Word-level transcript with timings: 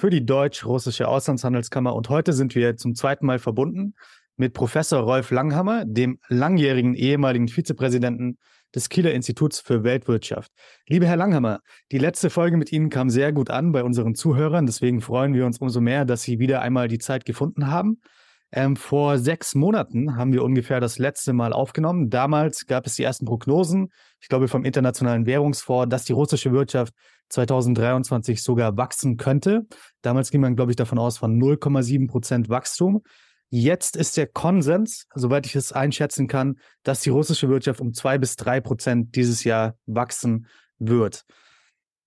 für 0.00 0.10
die 0.10 0.24
Deutsch-Russische 0.24 1.08
Auslandshandelskammer 1.08 1.92
und 1.92 2.08
heute 2.08 2.32
sind 2.32 2.54
wir 2.54 2.76
zum 2.76 2.94
zweiten 2.94 3.26
Mal 3.26 3.40
verbunden 3.40 3.94
mit 4.36 4.54
Professor 4.54 5.00
Rolf 5.00 5.32
Langhammer, 5.32 5.84
dem 5.84 6.20
langjährigen 6.28 6.94
ehemaligen 6.94 7.48
Vizepräsidenten 7.48 8.38
des 8.72 8.90
Kieler 8.90 9.12
Instituts 9.12 9.58
für 9.58 9.82
Weltwirtschaft. 9.82 10.52
Liebe 10.86 11.06
Herr 11.06 11.16
Langhammer, 11.16 11.60
die 11.90 11.98
letzte 11.98 12.30
Folge 12.30 12.56
mit 12.56 12.70
Ihnen 12.70 12.90
kam 12.90 13.10
sehr 13.10 13.32
gut 13.32 13.50
an 13.50 13.72
bei 13.72 13.82
unseren 13.82 14.14
Zuhörern, 14.14 14.66
deswegen 14.66 15.00
freuen 15.00 15.34
wir 15.34 15.44
uns 15.44 15.58
umso 15.58 15.80
mehr, 15.80 16.04
dass 16.04 16.22
Sie 16.22 16.38
wieder 16.38 16.62
einmal 16.62 16.86
die 16.86 16.98
Zeit 16.98 17.24
gefunden 17.24 17.66
haben. 17.66 18.00
Ähm, 18.52 18.76
vor 18.76 19.18
sechs 19.18 19.56
Monaten 19.56 20.16
haben 20.16 20.32
wir 20.32 20.44
ungefähr 20.44 20.78
das 20.80 20.98
letzte 20.98 21.32
Mal 21.32 21.52
aufgenommen. 21.52 22.08
Damals 22.08 22.66
gab 22.66 22.86
es 22.86 22.94
die 22.94 23.02
ersten 23.02 23.26
Prognosen, 23.26 23.88
ich 24.20 24.28
glaube 24.28 24.46
vom 24.46 24.64
Internationalen 24.64 25.26
Währungsfonds, 25.26 25.90
dass 25.90 26.04
die 26.04 26.12
russische 26.12 26.52
Wirtschaft 26.52 26.94
2023 27.28 28.42
sogar 28.42 28.76
wachsen 28.76 29.16
könnte. 29.16 29.66
Damals 30.02 30.30
ging 30.30 30.40
man, 30.40 30.56
glaube 30.56 30.72
ich, 30.72 30.76
davon 30.76 30.98
aus 30.98 31.18
von 31.18 31.38
0,7 31.38 32.08
Prozent 32.08 32.48
Wachstum. 32.48 33.02
Jetzt 33.50 33.96
ist 33.96 34.16
der 34.16 34.26
Konsens, 34.26 35.06
soweit 35.14 35.46
ich 35.46 35.56
es 35.56 35.72
einschätzen 35.72 36.28
kann, 36.28 36.58
dass 36.82 37.00
die 37.00 37.10
russische 37.10 37.48
Wirtschaft 37.48 37.80
um 37.80 37.94
zwei 37.94 38.18
bis 38.18 38.36
drei 38.36 38.60
Prozent 38.60 39.16
dieses 39.16 39.44
Jahr 39.44 39.76
wachsen 39.86 40.46
wird. 40.78 41.24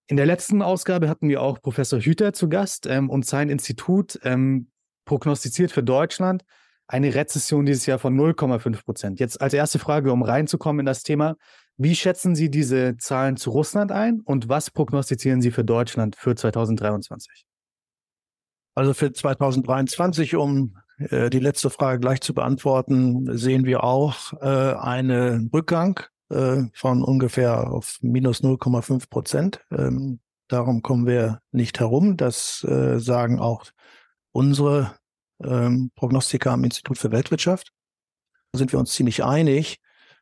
In 0.08 0.18
der 0.18 0.26
letzten 0.26 0.62
Ausgabe 0.62 1.10
hatten 1.10 1.30
wir 1.30 1.42
auch 1.42 1.62
Professor 1.62 2.00
Hüter 2.00 2.34
zu 2.34 2.50
Gast 2.50 2.86
ähm, 2.86 3.10
und 3.10 3.26
sein 3.26 3.50
Institut 3.50 4.20
ähm, 4.24 4.70
prognostiziert 5.06 5.72
für 5.72 5.84
Deutschland 5.84 6.44
eine 6.88 7.16
Rezession 7.16 7.66
dieses 7.66 7.86
Jahr 7.86 7.98
von 7.98 8.20
0,5 8.20 8.84
Prozent. 8.84 9.20
Jetzt 9.20 9.42
als 9.42 9.54
erste 9.54 9.80
Frage, 9.80 10.12
um 10.12 10.24
reinzukommen 10.24 10.82
in 10.82 10.86
das 10.86 11.04
Thema, 11.04 11.38
wie 11.82 11.96
schätzen 11.96 12.36
Sie 12.36 12.52
diese 12.52 12.96
Zahlen 12.98 13.38
zu 13.38 13.50
Russland 13.50 13.92
ein 13.92 14.22
und 14.22 14.50
was 14.50 14.70
prognostizieren 14.70 15.42
Sie 15.42 15.50
für 15.50 15.64
Deutschland 15.64 16.16
für 16.16 16.36
2023? 16.36 17.46
Also 18.76 18.94
für 18.94 19.12
2023, 19.12 20.36
um 20.36 20.78
äh, 21.00 21.30
die 21.32 21.40
letzte 21.40 21.72
Frage 21.72 22.00
gleich 22.00 22.22
zu 22.22 22.36
beantworten, 22.36 23.36
sehen 23.36 23.66
wir 23.66 23.84
auch 23.84 24.34
äh, 24.42 24.76
einen 24.76 25.50
Rückgang 25.52 26.00
äh, 26.30 26.64
von 26.74 27.04
ungefähr 27.04 27.72
auf 27.72 27.98
minus 28.02 28.44
0,5 28.44 29.10
Prozent. 29.10 29.62
Ähm, 29.72 30.20
darum 30.48 30.84
kommen 30.84 31.08
wir 31.08 31.42
nicht 31.52 31.80
herum. 31.80 32.16
Das 32.16 32.64
äh, 32.64 33.00
sagen 33.00 33.40
auch 33.40 33.66
unsere 34.32 34.96
ähm, 35.44 35.92
Prognostiker 35.96 36.52
am 36.52 36.64
Institut 36.64 37.00
für 37.00 37.12
Weltwirtschaft. 37.12 37.74
Da 38.52 38.60
sind 38.60 38.72
wir 38.72 38.80
uns 38.80 38.92
ziemlich 38.92 39.24
einig. 39.24 39.80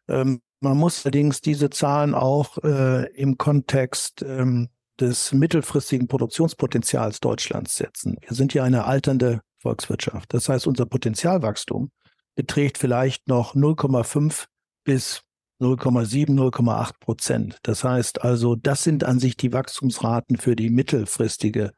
Ähm, 0.07 0.41
man 0.61 0.77
muss 0.77 1.05
allerdings 1.05 1.41
diese 1.41 1.69
Zahlen 1.69 2.13
auch 2.13 2.57
äh, 2.63 3.05
im 3.13 3.37
Kontext 3.37 4.21
ähm, 4.21 4.69
des 4.99 5.31
mittelfristigen 5.31 6.07
Produktionspotenzials 6.07 7.19
Deutschlands 7.19 7.75
setzen. 7.75 8.17
Wir 8.21 8.35
sind 8.35 8.53
ja 8.53 8.63
eine 8.63 8.85
alternde 8.85 9.41
Volkswirtschaft. 9.57 10.33
Das 10.33 10.49
heißt, 10.49 10.67
unser 10.67 10.85
Potenzialwachstum 10.85 11.91
beträgt 12.35 12.77
vielleicht 12.77 13.27
noch 13.27 13.55
0,5 13.55 14.45
bis 14.83 15.21
0,7, 15.61 16.29
0,8 16.31 16.99
Prozent. 16.99 17.57
Das 17.63 17.83
heißt 17.83 18.21
also, 18.21 18.55
das 18.55 18.83
sind 18.83 19.03
an 19.03 19.19
sich 19.19 19.35
die 19.35 19.51
Wachstumsraten 19.51 20.37
für 20.37 20.55
die 20.55 20.69
mittelfristige 20.69 21.71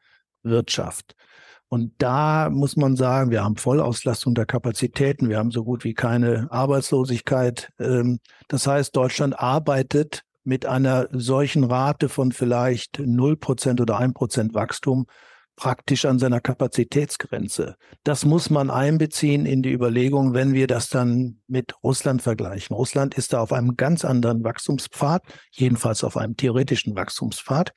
Wirtschaft. 0.43 1.15
Und 1.73 1.93
da 1.99 2.49
muss 2.49 2.75
man 2.75 2.97
sagen, 2.97 3.31
wir 3.31 3.45
haben 3.45 3.55
Vollauslastung 3.55 4.35
der 4.35 4.45
Kapazitäten, 4.45 5.29
wir 5.29 5.37
haben 5.37 5.51
so 5.51 5.63
gut 5.63 5.85
wie 5.85 5.93
keine 5.93 6.51
Arbeitslosigkeit. 6.51 7.71
Ähm, 7.79 8.19
das 8.49 8.67
heißt, 8.67 8.93
Deutschland 8.93 9.39
arbeitet 9.39 10.23
mit 10.43 10.65
einer 10.65 11.07
solchen 11.13 11.63
Rate 11.63 12.09
von 12.09 12.33
vielleicht 12.33 12.99
0% 12.99 13.81
oder 13.81 14.01
1% 14.01 14.53
Wachstum 14.53 15.05
praktisch 15.55 16.03
an 16.03 16.19
seiner 16.19 16.41
Kapazitätsgrenze. 16.41 17.77
Das 18.03 18.25
muss 18.25 18.49
man 18.49 18.69
einbeziehen 18.69 19.45
in 19.45 19.61
die 19.61 19.71
Überlegung, 19.71 20.33
wenn 20.33 20.51
wir 20.51 20.67
das 20.67 20.89
dann 20.89 21.39
mit 21.47 21.73
Russland 21.85 22.21
vergleichen. 22.21 22.75
Russland 22.75 23.15
ist 23.15 23.31
da 23.31 23.39
auf 23.39 23.53
einem 23.53 23.77
ganz 23.77 24.03
anderen 24.03 24.43
Wachstumspfad, 24.43 25.23
jedenfalls 25.51 26.03
auf 26.03 26.17
einem 26.17 26.35
theoretischen 26.35 26.97
Wachstumspfad. 26.97 27.71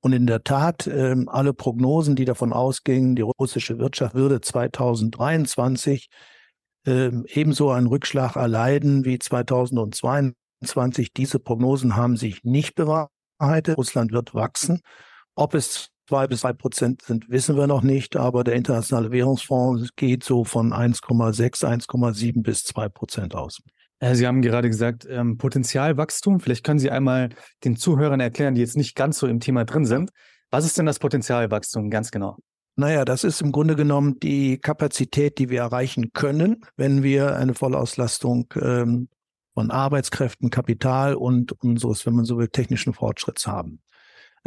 Und 0.00 0.12
in 0.12 0.26
der 0.26 0.42
Tat, 0.44 0.86
äh, 0.86 1.14
alle 1.26 1.52
Prognosen, 1.52 2.16
die 2.16 2.24
davon 2.24 2.52
ausgingen, 2.52 3.16
die 3.16 3.22
russische 3.22 3.78
Wirtschaft 3.78 4.14
würde 4.14 4.40
2023 4.40 6.08
äh, 6.86 7.10
ebenso 7.26 7.70
einen 7.70 7.86
Rückschlag 7.86 8.36
erleiden 8.36 9.04
wie 9.04 9.18
2022. 9.18 11.12
Diese 11.12 11.38
Prognosen 11.38 11.96
haben 11.96 12.16
sich 12.16 12.42
nicht 12.44 12.74
bewahrheitet. 12.74 13.76
Russland 13.76 14.12
wird 14.12 14.34
wachsen. 14.34 14.80
Ob 15.34 15.54
es 15.54 15.90
zwei 16.08 16.26
bis 16.26 16.40
drei 16.40 16.54
Prozent 16.54 17.02
sind, 17.02 17.28
wissen 17.28 17.56
wir 17.56 17.66
noch 17.66 17.82
nicht, 17.82 18.16
aber 18.16 18.42
der 18.42 18.54
Internationale 18.54 19.10
Währungsfonds 19.12 19.90
geht 19.96 20.24
so 20.24 20.44
von 20.44 20.72
1,6, 20.72 21.64
1,7 21.64 22.42
bis 22.42 22.64
zwei 22.64 22.88
Prozent 22.88 23.34
aus. 23.34 23.60
Äh, 24.00 24.14
Sie 24.14 24.26
haben 24.26 24.42
gerade 24.42 24.68
gesagt, 24.68 25.06
ähm, 25.08 25.38
Potenzialwachstum. 25.38 26.40
Vielleicht 26.40 26.64
können 26.64 26.78
Sie 26.80 26.90
einmal 26.90 27.28
den 27.64 27.76
Zuhörern 27.76 28.20
erklären, 28.20 28.54
die 28.54 28.60
jetzt 28.60 28.76
nicht 28.76 28.96
ganz 28.96 29.18
so 29.18 29.26
im 29.26 29.40
Thema 29.40 29.64
drin 29.64 29.84
sind. 29.84 30.10
Was 30.50 30.64
ist 30.64 30.76
denn 30.76 30.86
das 30.86 30.98
Potenzialwachstum 30.98 31.90
ganz 31.90 32.10
genau? 32.10 32.36
Naja, 32.76 33.04
das 33.04 33.24
ist 33.24 33.42
im 33.42 33.52
Grunde 33.52 33.76
genommen 33.76 34.18
die 34.20 34.58
Kapazität, 34.58 35.38
die 35.38 35.50
wir 35.50 35.60
erreichen 35.60 36.12
können, 36.12 36.64
wenn 36.76 37.02
wir 37.02 37.36
eine 37.36 37.54
Vollauslastung 37.54 38.46
ähm, 38.60 39.08
von 39.54 39.70
Arbeitskräften, 39.70 40.50
Kapital 40.50 41.14
und 41.14 41.52
unseres, 41.52 42.06
wenn 42.06 42.14
man 42.14 42.24
so 42.24 42.38
will, 42.38 42.48
technischen 42.48 42.94
Fortschritts 42.94 43.46
haben. 43.46 43.80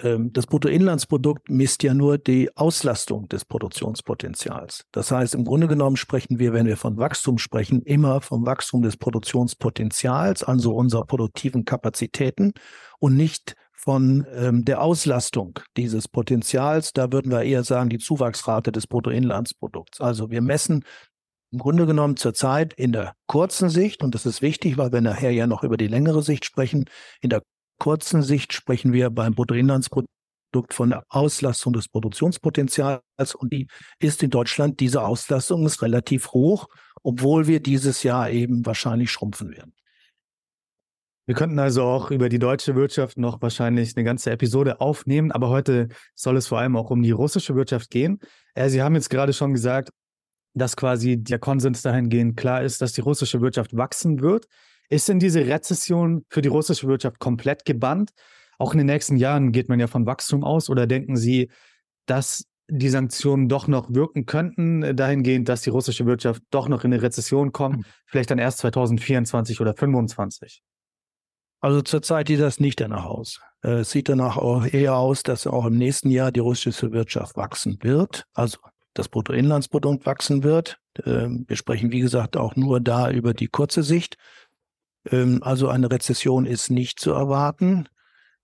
Ähm, 0.01 0.33
das 0.33 0.47
Bruttoinlandsprodukt 0.47 1.49
misst 1.49 1.83
ja 1.83 1.93
nur 1.93 2.17
die 2.17 2.55
Auslastung 2.55 3.27
des 3.29 3.45
Produktionspotenzials. 3.45 4.85
Das 4.91 5.11
heißt, 5.11 5.35
im 5.35 5.45
Grunde 5.45 5.67
genommen 5.67 5.97
sprechen 5.97 6.39
wir, 6.39 6.53
wenn 6.53 6.65
wir 6.65 6.77
von 6.77 6.97
Wachstum 6.97 7.37
sprechen, 7.37 7.81
immer 7.81 8.21
vom 8.21 8.45
Wachstum 8.45 8.81
des 8.81 8.97
Produktionspotenzials, 8.97 10.43
also 10.43 10.75
unserer 10.75 11.05
produktiven 11.05 11.65
Kapazitäten 11.65 12.53
und 12.99 13.15
nicht 13.15 13.55
von 13.71 14.25
ähm, 14.33 14.63
der 14.63 14.81
Auslastung 14.81 15.59
dieses 15.75 16.07
Potenzials. 16.07 16.93
Da 16.93 17.11
würden 17.11 17.31
wir 17.31 17.43
eher 17.43 17.63
sagen, 17.63 17.89
die 17.89 17.99
Zuwachsrate 17.99 18.71
des 18.71 18.87
Bruttoinlandsprodukts. 18.87 19.99
Also 19.99 20.31
wir 20.31 20.41
messen 20.41 20.85
im 21.51 21.59
Grunde 21.59 21.85
genommen 21.85 22.17
zurzeit 22.17 22.73
in 22.73 22.93
der 22.93 23.13
kurzen 23.27 23.69
Sicht, 23.69 24.01
und 24.01 24.15
das 24.15 24.25
ist 24.25 24.41
wichtig, 24.41 24.77
weil 24.77 24.91
wir 24.91 25.01
nachher 25.01 25.31
ja 25.31 25.45
noch 25.45 25.63
über 25.63 25.77
die 25.77 25.87
längere 25.87 26.23
Sicht 26.23 26.45
sprechen, 26.45 26.85
in 27.21 27.29
der 27.29 27.43
kurzen 27.79 28.21
Sicht 28.21 28.53
sprechen 28.53 28.93
wir 28.93 29.09
beim 29.09 29.33
Bruttoinlandsprodukt 29.33 30.73
von 30.73 30.89
der 30.89 31.03
Auslastung 31.09 31.73
des 31.73 31.87
Produktionspotenzials 31.87 33.35
und 33.35 33.51
die 33.51 33.67
ist 33.99 34.23
in 34.23 34.29
Deutschland, 34.29 34.79
diese 34.79 35.01
Auslastung 35.03 35.65
ist 35.65 35.81
relativ 35.81 36.31
hoch, 36.31 36.67
obwohl 37.01 37.47
wir 37.47 37.59
dieses 37.59 38.03
Jahr 38.03 38.29
eben 38.29 38.65
wahrscheinlich 38.65 39.11
schrumpfen 39.11 39.51
werden. 39.51 39.73
Wir 41.25 41.35
könnten 41.35 41.57
also 41.57 41.83
auch 41.83 42.11
über 42.11 42.27
die 42.27 42.39
deutsche 42.39 42.75
Wirtschaft 42.75 43.17
noch 43.17 43.41
wahrscheinlich 43.41 43.95
eine 43.95 44.03
ganze 44.03 44.29
Episode 44.31 44.81
aufnehmen, 44.81 45.31
aber 45.31 45.47
heute 45.47 45.87
soll 46.15 46.35
es 46.35 46.47
vor 46.47 46.59
allem 46.59 46.75
auch 46.75 46.89
um 46.89 47.01
die 47.01 47.11
russische 47.11 47.55
Wirtschaft 47.55 47.89
gehen. 47.89 48.19
Äh, 48.55 48.67
Sie 48.67 48.81
haben 48.81 48.95
jetzt 48.95 49.09
gerade 49.09 49.31
schon 49.31 49.53
gesagt, 49.53 49.89
dass 50.53 50.75
quasi 50.75 51.17
der 51.17 51.39
Konsens 51.39 51.81
dahingehend 51.81 52.35
klar 52.35 52.61
ist, 52.61 52.81
dass 52.81 52.91
die 52.91 53.01
russische 53.01 53.41
Wirtschaft 53.41 53.75
wachsen 53.75 54.19
wird. 54.19 54.47
Ist 54.89 55.09
denn 55.09 55.19
diese 55.19 55.45
Rezession 55.45 56.25
für 56.29 56.41
die 56.41 56.49
russische 56.49 56.87
Wirtschaft 56.87 57.19
komplett 57.19 57.65
gebannt? 57.65 58.11
Auch 58.57 58.73
in 58.73 58.77
den 58.77 58.87
nächsten 58.87 59.17
Jahren 59.17 59.51
geht 59.51 59.69
man 59.69 59.79
ja 59.79 59.87
von 59.87 60.05
Wachstum 60.05 60.43
aus 60.43 60.69
oder 60.69 60.87
denken 60.87 61.15
Sie, 61.15 61.49
dass 62.05 62.45
die 62.69 62.89
Sanktionen 62.89 63.49
doch 63.49 63.67
noch 63.67 63.93
wirken 63.93 64.25
könnten, 64.25 64.83
äh, 64.83 64.95
dahingehend, 64.95 65.49
dass 65.49 65.61
die 65.61 65.69
russische 65.69 66.05
Wirtschaft 66.05 66.41
doch 66.49 66.67
noch 66.67 66.83
in 66.83 66.93
eine 66.93 67.01
Rezession 67.01 67.51
kommt, 67.51 67.77
hm. 67.77 67.85
vielleicht 68.05 68.31
dann 68.31 68.39
erst 68.39 68.59
2024 68.59 69.59
oder 69.59 69.75
2025? 69.75 70.63
Also 71.59 71.81
zurzeit 71.81 72.27
sieht 72.27 72.41
das 72.41 72.59
nicht 72.59 72.79
danach 72.81 73.05
aus. 73.05 73.39
Äh, 73.63 73.79
es 73.79 73.91
sieht 73.91 74.09
danach 74.09 74.37
auch 74.37 74.65
eher 74.65 74.95
aus, 74.95 75.23
dass 75.23 75.47
auch 75.47 75.65
im 75.65 75.77
nächsten 75.77 76.09
Jahr 76.09 76.31
die 76.31 76.41
russische 76.41 76.91
Wirtschaft 76.91 77.35
wachsen 77.35 77.77
wird, 77.81 78.25
also 78.33 78.57
das 78.93 79.09
Bruttoinlandsprodukt 79.09 80.05
wachsen 80.05 80.43
wird. 80.43 80.77
Ähm, 81.05 81.45
wir 81.47 81.55
sprechen, 81.55 81.91
wie 81.91 81.99
gesagt, 81.99 82.37
auch 82.37 82.55
nur 82.55 82.79
da 82.79 83.09
über 83.09 83.33
die 83.33 83.47
kurze 83.47 83.83
Sicht. 83.83 84.17
Ähm, 85.09 85.39
also 85.41 85.67
eine 85.67 85.91
Rezession 85.91 86.45
ist 86.45 86.69
nicht 86.69 86.99
zu 86.99 87.11
erwarten, 87.11 87.87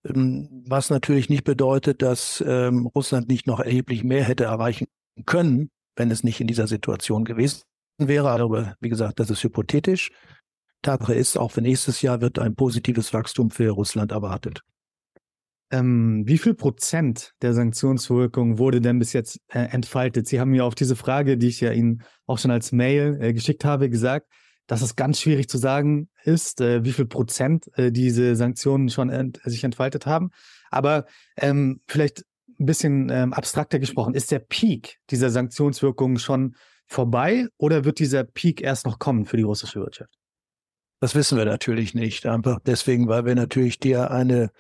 ähm, 0.06 0.64
was 0.68 0.90
natürlich 0.90 1.30
nicht 1.30 1.44
bedeutet, 1.44 2.02
dass 2.02 2.44
ähm, 2.46 2.88
Russland 2.88 3.28
nicht 3.28 3.48
noch 3.48 3.60
erheblich 3.60 4.04
mehr 4.04 4.24
hätte 4.24 4.46
erreichen 4.46 4.88
können, 5.26 5.70
wenn 5.96 6.12
es 6.12 6.24
nicht 6.24 6.40
in 6.40 6.48
dieser 6.48 6.68
Situation 6.68 7.26
gewesen 7.26 7.64
wäre. 7.98 8.30
Aber 8.30 8.76
wie 8.80 8.90
gesagt, 8.90 9.20
das 9.20 9.30
ist 9.30 9.44
hypothetisch. 9.44 10.12
Tatsache 10.82 11.14
ist, 11.14 11.38
auch 11.38 11.52
für 11.52 11.62
nächstes 11.62 12.02
Jahr 12.02 12.22
wird 12.22 12.40
ein 12.40 12.56
positives 12.56 13.14
Wachstum 13.14 13.50
für 13.52 13.72
Russland 13.72 14.12
erwartet. 14.12 14.62
Ähm, 15.72 16.24
wie 16.26 16.38
viel 16.38 16.56
Prozent 16.56 17.34
der 17.42 17.54
Sanktionswirkung 17.54 18.58
wurde 18.58 18.82
denn 18.82 18.98
bis 18.98 19.14
jetzt 19.14 19.40
äh, 19.50 19.60
entfaltet? 19.60 20.28
Sie 20.28 20.40
haben 20.40 20.52
mir 20.52 20.66
auf 20.66 20.74
diese 20.74 20.96
Frage, 20.96 21.38
die 21.38 21.48
ich 21.48 21.62
ja 21.62 21.72
Ihnen 21.72 22.02
auch 22.26 22.40
schon 22.40 22.50
als 22.50 22.72
Mail 22.72 23.18
äh, 23.22 23.34
geschickt 23.34 23.66
habe, 23.66 23.90
gesagt, 23.90 24.28
dass 24.70 24.84
es 24.84 24.96
ganz 24.96 25.20
schwierig 25.20 25.50
zu 25.50 25.58
sagen 25.58 26.10
ist, 26.24 26.62
äh, 26.62 26.86
wie 26.86 26.92
viel 26.92 27.08
Prozent 27.08 27.72
äh, 27.76 27.92
diese 27.92 28.36
Sanktionen 28.36 28.90
schon 28.90 29.10
ent 29.10 29.42
sich 29.44 29.64
entfaltet 29.64 30.06
haben. 30.06 30.30
Aber 30.70 31.08
ähm, 31.38 31.82
vielleicht 31.88 32.24
ein 32.60 32.68
bisschen 32.68 33.10
ähm, 33.10 33.34
abstrakter 33.34 33.80
gesprochen, 33.80 34.14
ist 34.14 34.30
der 34.30 34.38
Peak 34.38 35.00
dieser 35.10 35.32
Sanktionswirkung 35.32 36.20
schon 36.20 36.56
vorbei 36.86 37.48
oder 37.58 37.84
wird 37.84 37.98
dieser 37.98 38.24
Peak 38.24 38.62
erst 38.62 38.86
noch 38.86 39.00
kommen 39.00 39.26
für 39.26 39.38
die 39.38 39.44
russische 39.44 39.80
Wirtschaft? 39.80 40.14
Das 41.00 41.16
wissen 41.16 41.36
wir 41.36 41.46
natürlich 41.46 41.96
nicht. 41.96 42.28
Einfach 42.28 42.60
deswegen, 42.64 43.08
weil 43.08 43.26
wir 43.26 43.34
natürlich 43.34 43.80
dir 43.80 44.12
eine 44.12 44.52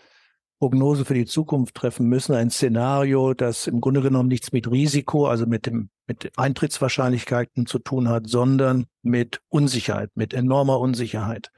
Prognose 0.60 1.06
für 1.06 1.14
die 1.14 1.26
Zukunft 1.26 1.76
treffen 1.76 2.08
müssen, 2.08 2.36
ein 2.36 2.50
Szenario, 2.50 3.34
das 3.34 3.68
im 3.68 3.80
Grunde 3.80 4.02
genommen 4.02 4.28
nichts 4.28 4.52
mit 4.52 4.70
Risiko, 4.70 5.28
also 5.28 5.46
mit 5.46 5.66
dem 5.66 5.90
mit 6.06 6.32
Eintrittswahrscheinlichkeiten 6.38 7.68
zu 7.68 7.80
tun 7.80 8.10
hat, 8.10 8.28
sondern 8.28 8.88
mit 9.04 9.42
Unsicherheit, 9.48 10.10
mit 10.16 10.34
enormer 10.34 10.80
Unsicherheit. 10.80 11.52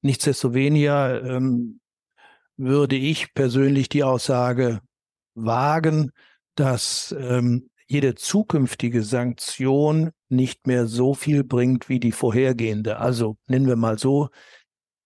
Nichtsdestoweniger 0.00 1.24
ähm, 1.24 1.80
würde 2.56 2.96
ich 2.96 3.34
persönlich 3.34 3.88
die 3.88 4.04
Aussage 4.04 4.80
wagen, 5.34 6.12
dass 6.54 7.14
ähm, 7.18 7.68
jede 7.88 8.14
zukünftige 8.14 9.02
Sanktion 9.02 10.12
nicht 10.28 10.66
mehr 10.66 10.86
so 10.86 11.12
viel 11.14 11.44
bringt 11.44 11.88
wie 11.88 12.00
die 12.00 12.12
vorhergehende. 12.12 12.98
Also 12.98 13.36
nennen 13.48 13.66
wir 13.66 13.76
mal 13.76 13.98
so, 13.98 14.28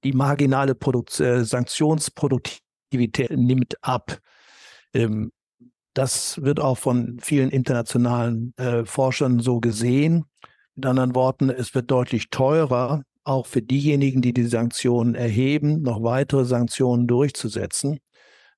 die 0.05 0.13
marginale 0.13 0.75
Produkt 0.75 1.19
äh, 1.21 1.45
Sanktionsproduktivität 1.45 2.70
Aktivität 2.91 3.31
nimmt 3.31 3.77
ab. 3.83 4.19
Ähm, 4.93 5.31
das 5.95 6.43
wird 6.43 6.59
auch 6.59 6.77
von 6.77 7.19
vielen 7.21 7.51
internationalen 7.51 8.53
äh, 8.57 8.85
Forschern 8.85 9.39
so 9.39 9.61
gesehen. 9.61 10.25
Mit 10.75 10.87
anderen 10.87 11.15
Worten, 11.15 11.51
es 11.51 11.73
wird 11.73 11.89
deutlich 11.89 12.31
teurer, 12.31 13.03
auch 13.23 13.47
für 13.47 13.63
diejenigen, 13.63 14.23
die 14.23 14.33
die 14.33 14.47
Sanktionen 14.47 15.15
erheben, 15.15 15.83
noch 15.83 16.03
weitere 16.03 16.45
Sanktionen 16.45 17.07
durchzusetzen. 17.07 18.01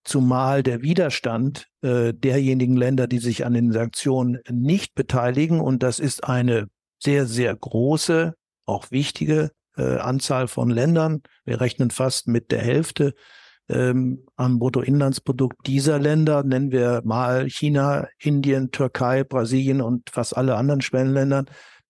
Zumal 0.03 0.63
der 0.63 0.81
Widerstand 0.81 1.67
äh, 1.83 2.15
derjenigen 2.15 2.77
Länder, 2.77 3.07
die 3.07 3.19
sich 3.19 3.45
an 3.45 3.53
den 3.53 3.71
Sanktionen 3.71 4.41
nicht 4.51 4.95
beteiligen, 4.95 5.61
und 5.61 5.83
das 5.83 5.99
ist 5.99 6.25
eine 6.25 6.69
sehr, 6.99 7.27
sehr 7.27 7.55
große, 7.55 8.33
auch 8.65 8.91
wichtige 8.91 9.51
äh, 9.77 9.99
Anzahl 9.99 10.49
von 10.49 10.71
Ländern. 10.71 11.23
Wir 11.45 11.61
rechnen 11.61 11.91
fast 11.91 12.29
mit 12.29 12.51
der 12.51 12.63
Hälfte 12.63 13.13
ähm, 13.73 14.25
am 14.37 14.59
Bruttoinlandsprodukt 14.59 15.67
dieser 15.67 15.99
Länder, 15.99 16.43
nennen 16.43 16.71
wir 16.71 17.03
mal 17.05 17.49
China, 17.49 18.07
Indien, 18.19 18.71
Türkei, 18.71 19.25
Brasilien 19.25 19.81
und 19.81 20.11
fast 20.11 20.37
alle 20.37 20.57
anderen 20.57 20.83
Schwellenländern, 20.83 21.47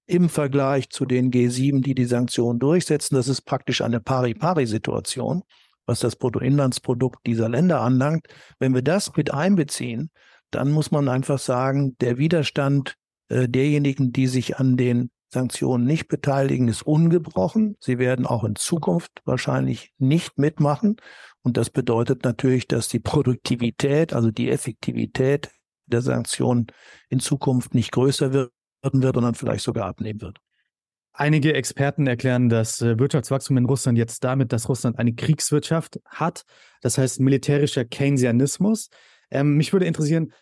im 0.06 0.28
Vergleich 0.28 0.90
zu 0.90 1.06
den 1.06 1.30
G7, 1.30 1.82
die 1.82 1.94
die 1.94 2.04
Sanktionen 2.04 2.58
durchsetzen. 2.58 3.14
Das 3.14 3.28
ist 3.28 3.42
praktisch 3.42 3.82
eine 3.82 4.00
Pari-Pari-Situation, 4.00 5.42
was 5.86 6.00
das 6.00 6.16
Bruttoinlandsprodukt 6.16 7.26
dieser 7.26 7.48
Länder 7.48 7.80
anlangt. 7.80 8.26
Wenn 8.58 8.74
wir 8.74 8.82
das 8.82 9.14
mit 9.16 9.32
einbeziehen, 9.32 10.10
dann 10.50 10.70
muss 10.70 10.90
man 10.90 11.08
einfach 11.08 11.38
sagen, 11.38 11.96
der 12.00 12.18
Widerstand 12.18 12.94
äh, 13.28 13.48
derjenigen, 13.48 14.12
die 14.12 14.26
sich 14.26 14.58
an 14.58 14.76
den 14.76 15.10
Sanktionen 15.32 15.86
nicht 15.86 16.08
beteiligen, 16.08 16.68
ist 16.68 16.82
ungebrochen. 16.82 17.76
Sie 17.80 17.98
werden 17.98 18.26
auch 18.26 18.44
in 18.44 18.54
Zukunft 18.54 19.10
wahrscheinlich 19.24 19.92
nicht 19.98 20.38
mitmachen. 20.38 20.96
Und 21.42 21.56
das 21.56 21.70
bedeutet 21.70 22.24
natürlich, 22.24 22.68
dass 22.68 22.88
die 22.88 23.00
Produktivität, 23.00 24.12
also 24.12 24.30
die 24.30 24.50
Effektivität 24.50 25.50
der 25.86 26.02
Sanktionen 26.02 26.66
in 27.08 27.20
Zukunft 27.20 27.74
nicht 27.74 27.92
größer 27.92 28.32
werden 28.32 28.50
wird 28.82 29.16
dann 29.16 29.34
vielleicht 29.34 29.64
sogar 29.64 29.86
abnehmen 29.86 30.20
wird. 30.20 30.38
Einige 31.12 31.52
Experten 31.52 32.06
erklären 32.06 32.48
das 32.48 32.80
äh, 32.80 32.98
Wirtschaftswachstum 32.98 33.58
in 33.58 33.66
Russland 33.66 33.98
jetzt 33.98 34.24
damit, 34.24 34.52
dass 34.52 34.68
Russland 34.68 34.98
eine 34.98 35.14
Kriegswirtschaft 35.14 36.00
hat. 36.06 36.44
Das 36.80 36.96
heißt 36.96 37.20
militärischer 37.20 37.84
Keynesianismus. 37.84 38.88
Ähm, 39.30 39.56
mich 39.56 39.72
würde 39.72 39.86
interessieren, 39.86 40.32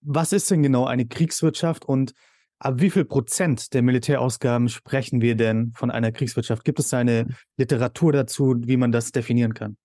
was 0.00 0.32
ist 0.32 0.50
denn 0.50 0.62
genau 0.62 0.86
eine 0.86 1.06
Kriegswirtschaft 1.06 1.84
und 1.84 2.14
Ab 2.60 2.80
wie 2.80 2.90
viel 2.90 3.04
Prozent 3.04 3.72
der 3.72 3.82
Militärausgaben 3.82 4.68
sprechen 4.68 5.20
wir 5.20 5.36
denn 5.36 5.72
von 5.76 5.92
einer 5.92 6.10
Kriegswirtschaft? 6.10 6.64
Gibt 6.64 6.80
es 6.80 6.92
eine 6.92 7.28
Literatur 7.56 8.12
dazu, 8.12 8.56
wie 8.64 8.76
man 8.76 8.90
das 8.90 9.12
definieren 9.12 9.54
kann? 9.54 9.76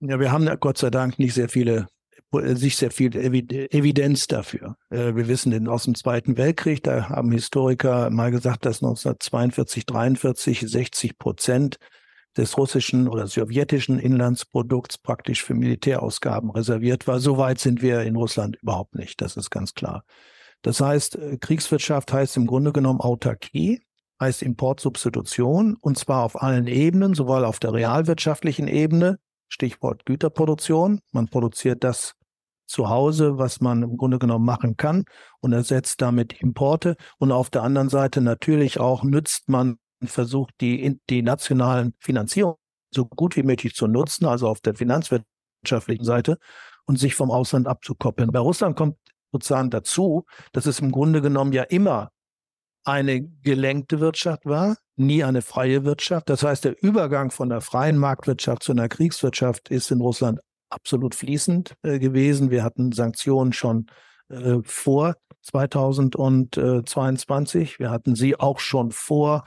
Ja, 0.00 0.18
wir 0.18 0.32
haben 0.32 0.48
Gott 0.60 0.78
sei 0.78 0.88
Dank 0.88 1.18
nicht 1.18 1.34
sehr 1.34 1.50
viele, 1.50 1.86
sich 2.32 2.76
sehr 2.76 2.90
viel 2.90 3.14
Evidenz 3.14 4.26
dafür. 4.26 4.76
Äh, 4.88 5.14
wir 5.14 5.28
wissen 5.28 5.68
aus 5.68 5.84
dem 5.84 5.94
Zweiten 5.94 6.38
Weltkrieg, 6.38 6.82
da 6.82 7.10
haben 7.10 7.30
Historiker 7.32 8.08
mal 8.08 8.30
gesagt, 8.30 8.64
dass 8.64 8.82
1942, 8.82 9.84
43 9.84 10.60
60 10.60 11.18
Prozent 11.18 11.76
des 12.34 12.56
russischen 12.56 13.08
oder 13.08 13.26
sowjetischen 13.26 13.98
Inlandsprodukts 13.98 14.96
praktisch 14.96 15.44
für 15.44 15.54
Militärausgaben 15.54 16.50
reserviert 16.50 17.06
war. 17.06 17.20
So 17.20 17.36
weit 17.36 17.58
sind 17.58 17.82
wir 17.82 18.00
in 18.02 18.16
Russland 18.16 18.56
überhaupt 18.62 18.94
nicht. 18.94 19.20
Das 19.20 19.36
ist 19.36 19.50
ganz 19.50 19.74
klar. 19.74 20.04
Das 20.62 20.80
heißt, 20.80 21.16
äh, 21.16 21.36
Kriegswirtschaft 21.38 22.10
heißt 22.10 22.38
im 22.38 22.46
Grunde 22.46 22.72
genommen 22.72 23.00
Autarkie, 23.00 23.82
heißt 24.18 24.42
Importsubstitution 24.42 25.76
und 25.78 25.98
zwar 25.98 26.24
auf 26.24 26.40
allen 26.40 26.68
Ebenen, 26.68 27.12
sowohl 27.12 27.44
auf 27.44 27.58
der 27.58 27.74
realwirtschaftlichen 27.74 28.66
Ebene, 28.66 29.18
Stichwort 29.50 30.06
Güterproduktion. 30.06 31.00
Man 31.12 31.28
produziert 31.28 31.84
das 31.84 32.14
zu 32.66 32.88
Hause, 32.88 33.36
was 33.36 33.60
man 33.60 33.82
im 33.82 33.96
Grunde 33.96 34.18
genommen 34.18 34.46
machen 34.46 34.76
kann 34.76 35.04
und 35.40 35.52
ersetzt 35.52 36.00
damit 36.00 36.40
Importe. 36.40 36.96
Und 37.18 37.32
auf 37.32 37.50
der 37.50 37.62
anderen 37.62 37.88
Seite 37.88 38.20
natürlich 38.20 38.80
auch 38.80 39.02
nützt 39.02 39.48
man, 39.48 39.76
versucht 40.02 40.54
die, 40.60 40.98
die 41.10 41.22
nationalen 41.22 41.94
Finanzierungen 41.98 42.56
so 42.94 43.04
gut 43.06 43.36
wie 43.36 43.42
möglich 43.42 43.74
zu 43.74 43.86
nutzen, 43.86 44.24
also 44.24 44.48
auf 44.48 44.60
der 44.60 44.74
finanzwirtschaftlichen 44.74 46.04
Seite 46.04 46.38
und 46.86 46.98
sich 46.98 47.14
vom 47.14 47.30
Ausland 47.30 47.66
abzukoppeln. 47.66 48.30
Bei 48.32 48.38
Russland 48.38 48.76
kommt 48.76 48.96
sozusagen 49.32 49.70
dazu, 49.70 50.24
dass 50.52 50.66
es 50.66 50.80
im 50.80 50.90
Grunde 50.90 51.22
genommen 51.22 51.52
ja 51.52 51.64
immer 51.64 52.10
eine 52.84 53.22
gelenkte 53.22 54.00
Wirtschaft 54.00 54.46
war, 54.46 54.76
nie 55.00 55.24
eine 55.24 55.42
freie 55.42 55.84
Wirtschaft. 55.84 56.28
Das 56.28 56.42
heißt, 56.42 56.64
der 56.64 56.82
Übergang 56.82 57.30
von 57.30 57.48
der 57.48 57.60
freien 57.60 57.98
Marktwirtschaft 57.98 58.62
zu 58.62 58.72
einer 58.72 58.88
Kriegswirtschaft 58.88 59.70
ist 59.70 59.90
in 59.90 60.00
Russland 60.00 60.40
absolut 60.68 61.14
fließend 61.14 61.74
äh, 61.82 61.98
gewesen. 61.98 62.50
Wir 62.50 62.62
hatten 62.62 62.92
Sanktionen 62.92 63.52
schon 63.52 63.86
äh, 64.28 64.58
vor 64.62 65.16
2022. 65.42 67.78
Wir 67.78 67.90
hatten 67.90 68.14
sie 68.14 68.38
auch 68.38 68.60
schon 68.60 68.92
vor 68.92 69.44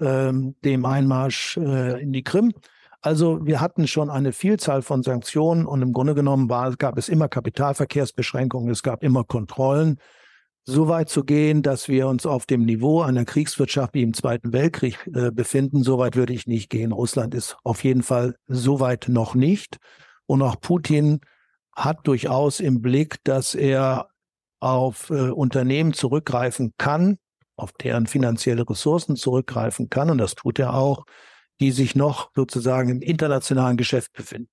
ähm, 0.00 0.56
dem 0.64 0.84
Einmarsch 0.84 1.56
äh, 1.56 2.02
in 2.02 2.12
die 2.12 2.24
Krim. 2.24 2.52
Also 3.00 3.46
wir 3.46 3.60
hatten 3.60 3.86
schon 3.86 4.10
eine 4.10 4.32
Vielzahl 4.32 4.82
von 4.82 5.04
Sanktionen 5.04 5.66
und 5.66 5.82
im 5.82 5.92
Grunde 5.92 6.14
genommen 6.14 6.48
war, 6.48 6.74
gab 6.74 6.98
es 6.98 7.08
immer 7.08 7.28
Kapitalverkehrsbeschränkungen, 7.28 8.70
es 8.70 8.82
gab 8.82 9.04
immer 9.04 9.22
Kontrollen. 9.24 10.00
So 10.68 10.88
weit 10.88 11.08
zu 11.08 11.22
gehen, 11.22 11.62
dass 11.62 11.88
wir 11.88 12.08
uns 12.08 12.26
auf 12.26 12.44
dem 12.44 12.64
Niveau 12.64 13.00
einer 13.00 13.24
Kriegswirtschaft 13.24 13.94
wie 13.94 14.02
im 14.02 14.14
Zweiten 14.14 14.52
Weltkrieg 14.52 14.98
äh, 15.14 15.30
befinden, 15.30 15.84
so 15.84 15.98
weit 15.98 16.16
würde 16.16 16.32
ich 16.32 16.48
nicht 16.48 16.70
gehen. 16.70 16.90
Russland 16.90 17.34
ist 17.34 17.56
auf 17.62 17.84
jeden 17.84 18.02
Fall 18.02 18.34
so 18.48 18.80
weit 18.80 19.06
noch 19.08 19.36
nicht. 19.36 19.78
Und 20.26 20.42
auch 20.42 20.60
Putin 20.60 21.20
hat 21.74 22.06
durchaus 22.08 22.58
im 22.58 22.82
Blick, 22.82 23.22
dass 23.22 23.54
er 23.54 24.08
auf 24.58 25.10
äh, 25.10 25.30
Unternehmen 25.30 25.92
zurückgreifen 25.92 26.74
kann, 26.78 27.18
auf 27.56 27.72
deren 27.72 28.08
finanzielle 28.08 28.68
Ressourcen 28.68 29.14
zurückgreifen 29.14 29.88
kann. 29.88 30.10
Und 30.10 30.18
das 30.18 30.34
tut 30.34 30.58
er 30.58 30.74
auch 30.74 31.06
die 31.60 31.72
sich 31.72 31.94
noch 31.94 32.30
sozusagen 32.34 32.90
im 32.90 33.02
internationalen 33.02 33.76
Geschäft 33.76 34.12
befinden. 34.12 34.50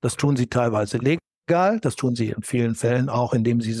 Das 0.00 0.16
tun 0.16 0.36
sie 0.36 0.46
teilweise 0.46 0.98
legal, 0.98 1.80
das 1.80 1.96
tun 1.96 2.14
sie 2.14 2.30
in 2.30 2.42
vielen 2.42 2.74
Fällen 2.74 3.08
auch, 3.08 3.34
indem 3.34 3.60
sie 3.60 3.72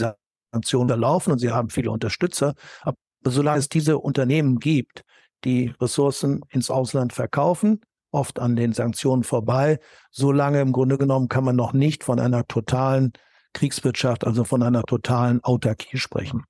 Sanktionen 0.54 0.90
erlaufen 0.90 1.32
und 1.32 1.38
sie 1.38 1.50
haben 1.50 1.68
viele 1.68 1.90
Unterstützer. 1.90 2.54
Aber 2.82 2.96
solange 3.24 3.58
es 3.58 3.68
diese 3.68 3.98
Unternehmen 3.98 4.58
gibt, 4.58 5.02
die 5.44 5.72
Ressourcen 5.80 6.40
ins 6.48 6.70
Ausland 6.70 7.12
verkaufen, 7.12 7.80
oft 8.12 8.38
an 8.38 8.56
den 8.56 8.72
Sanktionen 8.72 9.24
vorbei, 9.24 9.78
solange 10.10 10.60
im 10.60 10.72
Grunde 10.72 10.96
genommen 10.96 11.28
kann 11.28 11.44
man 11.44 11.56
noch 11.56 11.72
nicht 11.72 12.04
von 12.04 12.20
einer 12.20 12.46
totalen 12.46 13.12
Kriegswirtschaft, 13.52 14.24
also 14.24 14.44
von 14.44 14.62
einer 14.62 14.82
totalen 14.82 15.42
Autarkie 15.42 15.98
sprechen. 15.98 16.44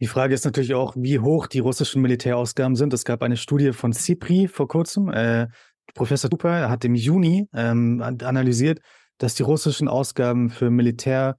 Die 0.00 0.06
Frage 0.06 0.34
ist 0.34 0.44
natürlich 0.44 0.74
auch, 0.74 0.94
wie 0.96 1.20
hoch 1.20 1.46
die 1.46 1.60
russischen 1.60 2.02
Militärausgaben 2.02 2.76
sind. 2.76 2.92
Es 2.92 3.04
gab 3.04 3.22
eine 3.22 3.36
Studie 3.36 3.72
von 3.72 3.92
CIPRI 3.92 4.48
vor 4.48 4.68
kurzem. 4.68 5.08
Äh, 5.10 5.46
Professor 5.94 6.28
Super 6.30 6.68
hat 6.68 6.84
im 6.84 6.94
Juni 6.94 7.48
ähm, 7.54 8.02
analysiert, 8.02 8.80
dass 9.18 9.34
die 9.34 9.42
russischen 9.44 9.88
Ausgaben 9.88 10.50
für 10.50 10.70
Militär 10.70 11.36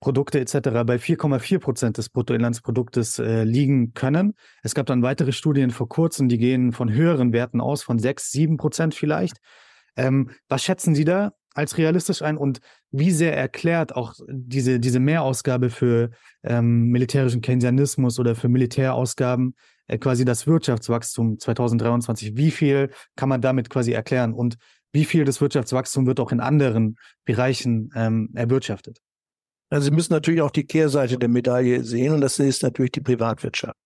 Produkte 0.00 0.38
etc. 0.40 0.52
bei 0.86 0.96
4,4 0.96 1.58
Prozent 1.58 1.98
des 1.98 2.08
Bruttoinlandsproduktes 2.08 3.18
äh, 3.18 3.44
liegen 3.44 3.94
können. 3.94 4.34
Es 4.62 4.74
gab 4.74 4.86
dann 4.86 5.02
weitere 5.02 5.32
Studien 5.32 5.70
vor 5.70 5.88
kurzem, 5.88 6.28
die 6.28 6.38
gehen 6.38 6.72
von 6.72 6.92
höheren 6.92 7.32
Werten 7.32 7.60
aus, 7.60 7.82
von 7.82 7.98
6, 7.98 8.30
7 8.30 8.56
Prozent 8.56 8.94
vielleicht. 8.94 9.38
Ähm, 9.96 10.30
was 10.48 10.62
schätzen 10.62 10.94
Sie 10.94 11.04
da 11.04 11.32
als 11.54 11.76
realistisch 11.76 12.22
ein 12.22 12.36
und 12.36 12.60
wie 12.92 13.10
sehr 13.10 13.36
erklärt 13.36 13.96
auch 13.96 14.14
diese, 14.28 14.78
diese 14.78 15.00
Mehrausgabe 15.00 15.70
für 15.70 16.10
ähm, 16.44 16.84
militärischen 16.90 17.40
Keynesianismus 17.40 18.20
oder 18.20 18.36
für 18.36 18.48
Militärausgaben 18.48 19.56
äh, 19.88 19.98
quasi 19.98 20.24
das 20.24 20.46
Wirtschaftswachstum 20.46 21.40
2023? 21.40 22.36
Wie 22.36 22.52
viel 22.52 22.90
kann 23.16 23.28
man 23.28 23.40
damit 23.40 23.70
quasi 23.70 23.90
erklären 23.90 24.32
und 24.32 24.56
wie 24.92 25.04
viel 25.04 25.24
des 25.24 25.40
Wirtschaftswachstums 25.40 26.06
wird 26.06 26.20
auch 26.20 26.30
in 26.30 26.40
anderen 26.40 26.96
Bereichen 27.24 27.90
ähm, 27.96 28.30
erwirtschaftet? 28.34 29.00
Also 29.70 29.86
Sie 29.86 29.90
müssen 29.90 30.12
natürlich 30.12 30.40
auch 30.40 30.50
die 30.50 30.64
Kehrseite 30.64 31.18
der 31.18 31.28
Medaille 31.28 31.84
sehen 31.84 32.14
und 32.14 32.20
das 32.20 32.38
ist 32.38 32.62
natürlich 32.62 32.92
die 32.92 33.00
Privatwirtschaft. 33.00 33.76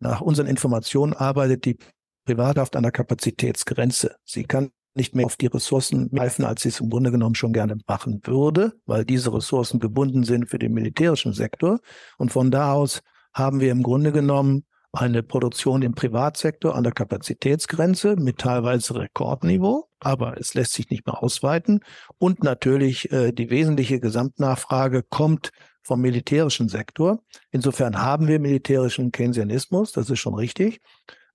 Nach 0.00 0.20
unseren 0.20 0.46
Informationen 0.46 1.12
arbeitet 1.12 1.64
die 1.64 1.78
Privathaft 2.24 2.76
an 2.76 2.82
der 2.82 2.92
Kapazitätsgrenze. 2.92 4.16
Sie 4.24 4.44
kann 4.44 4.70
nicht 4.94 5.14
mehr 5.14 5.26
auf 5.26 5.36
die 5.36 5.46
Ressourcen 5.46 6.10
greifen, 6.10 6.44
als 6.44 6.62
sie 6.62 6.70
es 6.70 6.80
im 6.80 6.90
Grunde 6.90 7.10
genommen 7.10 7.34
schon 7.34 7.52
gerne 7.52 7.78
machen 7.86 8.20
würde, 8.24 8.72
weil 8.86 9.04
diese 9.04 9.32
Ressourcen 9.32 9.78
gebunden 9.78 10.24
sind 10.24 10.48
für 10.48 10.58
den 10.58 10.72
militärischen 10.72 11.32
Sektor. 11.32 11.78
Und 12.18 12.32
von 12.32 12.50
da 12.50 12.72
aus 12.72 13.02
haben 13.32 13.60
wir 13.60 13.70
im 13.70 13.82
Grunde 13.82 14.10
genommen 14.10 14.64
eine 14.96 15.22
Produktion 15.22 15.82
im 15.82 15.94
Privatsektor 15.94 16.74
an 16.74 16.82
der 16.82 16.92
Kapazitätsgrenze 16.92 18.16
mit 18.16 18.38
teilweise 18.38 18.96
Rekordniveau, 18.96 19.88
aber 20.00 20.38
es 20.38 20.54
lässt 20.54 20.72
sich 20.72 20.90
nicht 20.90 21.06
mehr 21.06 21.22
ausweiten. 21.22 21.80
Und 22.18 22.42
natürlich 22.42 23.12
äh, 23.12 23.32
die 23.32 23.50
wesentliche 23.50 24.00
Gesamtnachfrage 24.00 25.02
kommt 25.02 25.50
vom 25.82 26.00
militärischen 26.00 26.68
Sektor. 26.68 27.20
Insofern 27.50 28.00
haben 28.00 28.26
wir 28.26 28.40
militärischen 28.40 29.12
Keynesianismus, 29.12 29.92
das 29.92 30.10
ist 30.10 30.18
schon 30.18 30.34
richtig. 30.34 30.80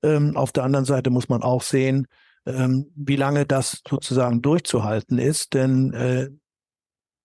Ähm, 0.03 0.35
auf 0.35 0.51
der 0.51 0.63
anderen 0.63 0.85
Seite 0.85 1.09
muss 1.09 1.29
man 1.29 1.43
auch 1.43 1.61
sehen, 1.61 2.07
ähm, 2.45 2.91
wie 2.95 3.15
lange 3.15 3.45
das 3.45 3.81
sozusagen 3.87 4.41
durchzuhalten 4.41 5.19
ist, 5.19 5.53
denn 5.53 5.93
äh, 5.93 6.29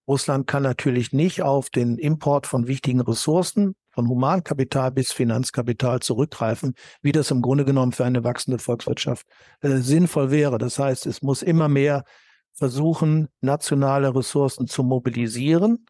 Russland 0.07 0.47
kann 0.47 0.63
natürlich 0.63 1.13
nicht 1.13 1.43
auf 1.43 1.71
den 1.71 1.99
Import 1.99 2.47
von 2.47 2.69
wichtigen 2.69 3.01
Ressourcen 3.01 3.75
von 3.97 4.09
Humankapital 4.09 4.93
bis 4.93 5.11
Finanzkapital 5.13 6.01
zurückgreifen, 6.01 6.75
wie 7.01 7.13
das 7.13 7.31
im 7.31 7.41
Grunde 7.41 7.65
genommen 7.65 7.93
für 7.93 8.05
eine 8.05 8.25
wachsende 8.25 8.59
Volkswirtschaft 8.59 9.27
äh, 9.63 9.79
sinnvoll 9.79 10.31
wäre. 10.31 10.59
Das 10.59 10.79
heißt, 10.79 11.07
es 11.07 11.23
muss 11.23 11.43
immer 11.43 11.69
mehr 11.69 12.05
versuchen, 12.53 13.29
nationale 13.41 14.15
Ressourcen 14.15 14.67
zu 14.67 14.83
mobilisieren. 14.83 15.87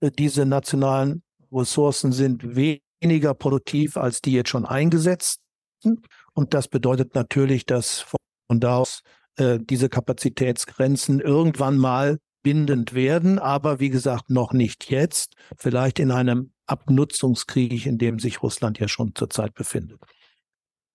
Äh, 0.00 0.10
diese 0.10 0.46
nationalen 0.46 1.22
Ressourcen 1.52 2.10
sind 2.10 2.56
weniger 2.56 3.34
produktiv 3.34 3.96
als 3.96 4.20
die 4.20 4.32
jetzt 4.32 4.50
schon 4.50 4.66
eingesetzten. 4.66 6.02
Und 6.32 6.54
das 6.54 6.66
bedeutet 6.66 7.14
natürlich, 7.14 7.66
dass 7.66 8.00
von 8.00 8.58
da 8.58 8.78
aus 8.78 9.02
äh, 9.36 9.60
diese 9.60 9.88
Kapazitätsgrenzen 9.88 11.20
irgendwann 11.20 11.78
mal 11.78 12.18
bindend 12.42 12.94
werden, 12.94 13.38
aber 13.38 13.78
wie 13.78 13.90
gesagt, 13.90 14.28
noch 14.28 14.52
nicht 14.52 14.90
jetzt, 14.90 15.34
vielleicht 15.56 15.98
in 16.00 16.10
einem 16.10 16.53
Abnutzungskrieg, 16.66 17.86
in 17.86 17.98
dem 17.98 18.18
sich 18.18 18.42
Russland 18.42 18.78
ja 18.78 18.88
schon 18.88 19.14
zurzeit 19.14 19.54
befindet. 19.54 20.00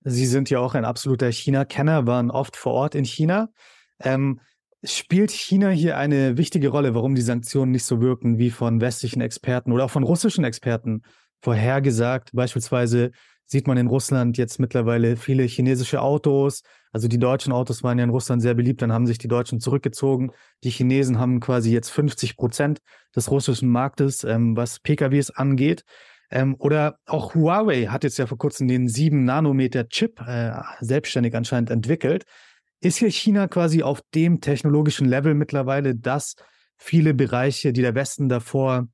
Sie 0.03 0.25
sind 0.25 0.49
ja 0.49 0.59
auch 0.59 0.75
ein 0.75 0.85
absoluter 0.85 1.31
China-Kenner, 1.31 2.07
waren 2.07 2.31
oft 2.31 2.55
vor 2.55 2.73
Ort 2.73 2.95
in 2.95 3.05
China. 3.05 3.49
Ähm, 3.99 4.39
spielt 4.83 5.31
China 5.31 5.69
hier 5.69 5.97
eine 5.97 6.37
wichtige 6.37 6.69
Rolle, 6.69 6.95
warum 6.95 7.15
die 7.15 7.21
Sanktionen 7.21 7.71
nicht 7.71 7.83
so 7.83 7.99
wirken 8.01 8.37
wie 8.37 8.49
von 8.49 8.79
westlichen 8.79 9.21
Experten 9.21 9.71
oder 9.71 9.85
auch 9.85 9.91
von 9.91 10.03
russischen 10.03 10.45
Experten 10.45 11.03
vorhergesagt? 11.41 12.31
Beispielsweise 12.33 13.11
sieht 13.51 13.67
man 13.67 13.77
in 13.77 13.87
Russland 13.87 14.37
jetzt 14.37 14.59
mittlerweile 14.59 15.17
viele 15.17 15.43
chinesische 15.43 16.01
Autos. 16.01 16.61
Also 16.91 17.07
die 17.07 17.17
deutschen 17.17 17.51
Autos 17.51 17.81
waren 17.81 17.97
ja 17.97 18.03
in 18.03 18.11
Russland 18.11 18.43
sehr 18.43 18.53
beliebt, 18.53 18.81
dann 18.81 18.93
haben 18.93 19.07
sich 19.07 19.17
die 19.17 19.27
Deutschen 19.27 19.59
zurückgezogen. 19.59 20.31
Die 20.63 20.69
Chinesen 20.69 21.17
haben 21.17 21.39
quasi 21.39 21.71
jetzt 21.71 21.89
50 21.89 22.37
Prozent 22.37 22.79
des 23.15 23.31
russischen 23.31 23.69
Marktes, 23.69 24.23
ähm, 24.23 24.55
was 24.55 24.79
PKWs 24.79 25.31
angeht. 25.31 25.83
Ähm, 26.29 26.55
oder 26.59 26.99
auch 27.07 27.33
Huawei 27.33 27.87
hat 27.87 28.03
jetzt 28.03 28.19
ja 28.19 28.27
vor 28.27 28.37
kurzem 28.37 28.67
den 28.67 28.87
7-Nanometer-Chip 28.87 30.21
äh, 30.27 30.51
selbstständig 30.79 31.35
anscheinend 31.35 31.71
entwickelt. 31.71 32.25
Ist 32.81 32.97
hier 32.97 33.09
China 33.09 33.47
quasi 33.47 33.81
auf 33.81 34.01
dem 34.13 34.41
technologischen 34.41 35.07
Level 35.07 35.33
mittlerweile, 35.33 35.95
dass 35.95 36.35
viele 36.77 37.15
Bereiche, 37.15 37.73
die 37.73 37.81
der 37.81 37.95
Westen 37.95 38.29
davor 38.29 38.87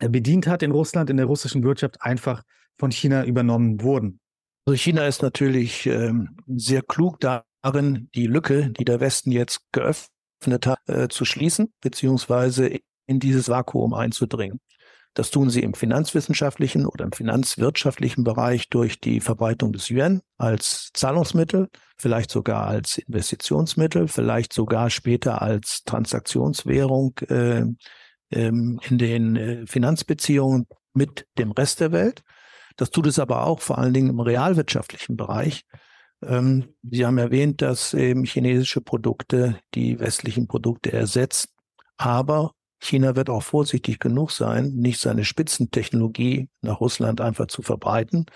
äh, 0.00 0.08
bedient 0.08 0.48
hat 0.48 0.64
in 0.64 0.72
Russland, 0.72 1.08
in 1.08 1.18
der 1.18 1.26
russischen 1.26 1.62
Wirtschaft, 1.62 2.02
einfach 2.02 2.42
von 2.78 2.90
China 2.90 3.24
übernommen 3.24 3.82
wurden. 3.82 4.20
Also 4.66 4.76
China 4.76 5.06
ist 5.06 5.22
natürlich 5.22 5.86
ähm, 5.86 6.36
sehr 6.46 6.82
klug 6.82 7.18
darin, 7.20 8.08
die 8.14 8.26
Lücke, 8.26 8.70
die 8.70 8.84
der 8.84 9.00
Westen 9.00 9.32
jetzt 9.32 9.60
geöffnet 9.72 10.66
hat, 10.66 10.78
äh, 10.88 11.08
zu 11.08 11.24
schließen, 11.24 11.72
beziehungsweise 11.80 12.78
in 13.06 13.18
dieses 13.18 13.48
Vakuum 13.48 13.94
einzudringen. 13.94 14.60
Das 15.14 15.30
tun 15.30 15.50
sie 15.50 15.60
im 15.60 15.74
finanzwissenschaftlichen 15.74 16.86
oder 16.86 17.04
im 17.04 17.12
finanzwirtschaftlichen 17.12 18.24
Bereich 18.24 18.70
durch 18.70 18.98
die 18.98 19.20
Verbreitung 19.20 19.72
des 19.72 19.90
Yuan 19.90 20.22
als 20.38 20.88
Zahlungsmittel, 20.94 21.68
vielleicht 21.98 22.30
sogar 22.30 22.66
als 22.66 22.96
Investitionsmittel, 22.96 24.08
vielleicht 24.08 24.54
sogar 24.54 24.88
später 24.88 25.42
als 25.42 25.82
Transaktionswährung 25.84 27.18
äh, 27.28 27.64
ähm, 28.30 28.80
in 28.88 28.98
den 28.98 29.36
äh, 29.36 29.66
Finanzbeziehungen 29.66 30.66
mit 30.94 31.26
dem 31.36 31.50
Rest 31.50 31.80
der 31.80 31.92
Welt. 31.92 32.22
Das 32.76 32.90
tut 32.90 33.06
es 33.06 33.18
aber 33.18 33.46
auch 33.46 33.60
vor 33.60 33.78
allen 33.78 33.94
Dingen 33.94 34.10
im 34.10 34.20
realwirtschaftlichen 34.20 35.16
Bereich. 35.16 35.64
Ähm, 36.24 36.74
Sie 36.82 37.04
haben 37.04 37.18
erwähnt, 37.18 37.62
dass 37.62 37.94
eben 37.94 38.24
chinesische 38.24 38.80
Produkte 38.80 39.58
die 39.74 39.98
westlichen 40.00 40.46
Produkte 40.46 40.92
ersetzen. 40.92 41.48
Aber 41.96 42.52
China 42.80 43.14
wird 43.14 43.30
auch 43.30 43.42
vorsichtig 43.42 44.00
genug 44.00 44.32
sein, 44.32 44.72
nicht 44.74 45.00
seine 45.00 45.24
Spitzentechnologie 45.24 46.48
nach 46.62 46.80
Russland 46.80 47.20
einfach 47.20 47.46
zu 47.46 47.62
verbreiten, 47.62 48.26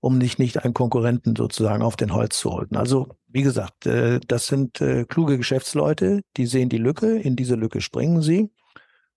um 0.00 0.16
nicht, 0.16 0.38
nicht 0.38 0.64
einen 0.64 0.72
Konkurrenten 0.72 1.36
sozusagen 1.36 1.82
auf 1.82 1.96
den 1.96 2.14
Holz 2.14 2.38
zu 2.38 2.56
halten. 2.56 2.76
Also, 2.76 3.08
wie 3.28 3.42
gesagt, 3.42 3.86
äh, 3.86 4.20
das 4.26 4.46
sind 4.46 4.80
äh, 4.80 5.04
kluge 5.04 5.36
Geschäftsleute, 5.36 6.22
die 6.36 6.46
sehen 6.46 6.70
die 6.70 6.78
Lücke, 6.78 7.18
in 7.18 7.36
diese 7.36 7.56
Lücke 7.56 7.80
springen 7.80 8.22
sie. 8.22 8.50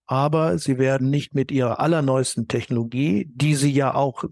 Aber 0.05 0.57
sie 0.57 0.77
werden 0.77 1.09
nicht 1.09 1.33
mit 1.33 1.49
ihrer 1.49 1.79
allerneuesten 1.79 2.49
Technologie, 2.49 3.31
die 3.33 3.55
sie 3.55 3.71
ja 3.71 3.93
auch 3.93 4.25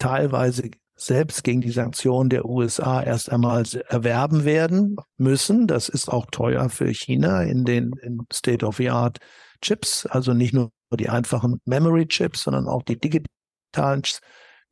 teilweise 0.00 0.70
selbst 0.96 1.44
gegen 1.44 1.60
die 1.60 1.70
Sanktionen 1.70 2.28
der 2.28 2.44
USA 2.44 3.02
erst 3.02 3.30
einmal 3.30 3.64
erwerben 3.88 4.44
werden 4.44 4.96
müssen. 5.16 5.66
Das 5.66 5.88
ist 5.88 6.08
auch 6.08 6.26
teuer 6.26 6.68
für 6.68 6.92
China 6.92 7.42
in 7.42 7.64
den 7.64 7.92
State-of-the-Art 8.32 9.18
Chips, 9.62 10.06
also 10.06 10.34
nicht 10.34 10.52
nur 10.52 10.70
die 10.98 11.08
einfachen 11.08 11.60
Memory 11.64 12.06
Chips, 12.06 12.42
sondern 12.42 12.66
auch 12.66 12.82
die 12.82 12.98
digitalen, 12.98 14.02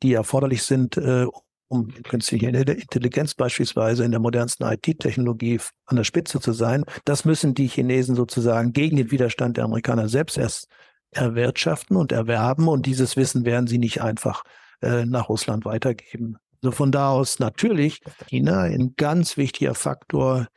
die 0.03 0.13
erforderlich 0.13 0.63
sind, 0.63 0.97
äh, 0.97 1.25
um 1.67 1.87
künstliche 2.03 2.47
Intelligenz 2.47 3.35
beispielsweise 3.35 4.03
in 4.03 4.11
der 4.11 4.19
modernsten 4.19 4.65
IT-Technologie 4.65 5.59
an 5.85 5.97
der 5.97 6.03
Spitze 6.03 6.39
zu 6.39 6.51
sein. 6.51 6.83
Das 7.05 7.25
müssen 7.25 7.53
die 7.53 7.67
Chinesen 7.67 8.15
sozusagen 8.15 8.73
gegen 8.73 8.97
den 8.97 9.11
Widerstand 9.11 9.57
der 9.57 9.65
Amerikaner 9.65 10.09
selbst 10.09 10.37
erst 10.37 10.67
erwirtschaften 11.11 11.95
und 11.95 12.11
erwerben. 12.11 12.67
Und 12.67 12.85
dieses 12.85 13.17
Wissen 13.17 13.45
werden 13.45 13.67
sie 13.67 13.77
nicht 13.77 14.01
einfach 14.01 14.43
äh, 14.81 15.05
nach 15.05 15.29
Russland 15.29 15.65
weitergeben. 15.65 16.37
Also 16.61 16.71
von 16.71 16.91
da 16.91 17.11
aus 17.11 17.39
natürlich 17.39 18.01
China 18.27 18.61
ein 18.61 18.93
ganz 18.97 19.37
wichtiger 19.37 19.75
Faktor 19.75 20.47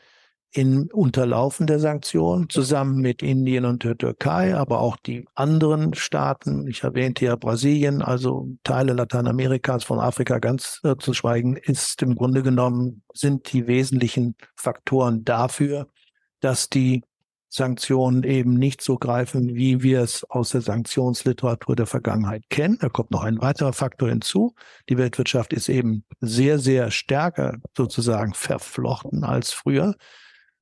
im 0.55 0.89
Unterlaufen 0.93 1.67
der 1.67 1.79
Sanktionen, 1.79 2.51
zusammen 2.51 3.01
mit 3.01 3.23
Indien 3.23 3.65
und 3.65 3.85
der 3.85 3.97
Türkei, 3.97 4.55
aber 4.55 4.81
auch 4.81 4.97
die 4.99 5.25
anderen 5.35 5.95
Staaten. 5.95 6.67
Ich 6.69 6.83
erwähnte 6.83 7.25
ja 7.25 7.37
Brasilien, 7.37 8.03
also 8.03 8.49
Teile 8.63 8.93
Lateinamerikas, 8.93 9.83
von 9.85 9.99
Afrika 9.99 10.39
ganz 10.41 10.81
äh, 10.85 10.97
zu 10.99 11.15
schweigen, 11.15 11.57
ist 11.57 12.03
im 12.03 12.15
Grunde 12.15 12.43
genommen, 12.43 13.03
sind 13.15 13.51
die 13.53 13.67
wesentlichen 13.67 14.37
Faktoren 14.55 15.25
dafür, 15.25 15.87
dass 16.41 16.69
die 16.69 17.03
Sanktionen 17.55 18.23
eben 18.23 18.55
nicht 18.55 18.81
so 18.81 18.97
greifen, 18.97 19.55
wie 19.55 19.83
wir 19.83 20.01
es 20.01 20.25
aus 20.31 20.51
der 20.51 20.63
Sanktionsliteratur 20.63 21.77
der 21.77 21.85
Vergangenheit 21.85 22.45
kennen. 22.49 22.79
Da 22.81 22.89
kommt 22.89 23.11
noch 23.11 23.25
ein 23.25 23.43
weiterer 23.43 23.75
Faktor 23.75 24.09
hinzu. 24.09 24.55
Die 24.89 24.97
Weltwirtschaft 24.97 25.53
ist 25.53 25.69
eben 25.69 26.05
sehr, 26.21 26.59
sehr 26.59 26.91
stärker 26.91 27.59
sozusagen 27.77 28.33
verflochten 28.33 29.23
als 29.23 29.53
früher. 29.53 29.97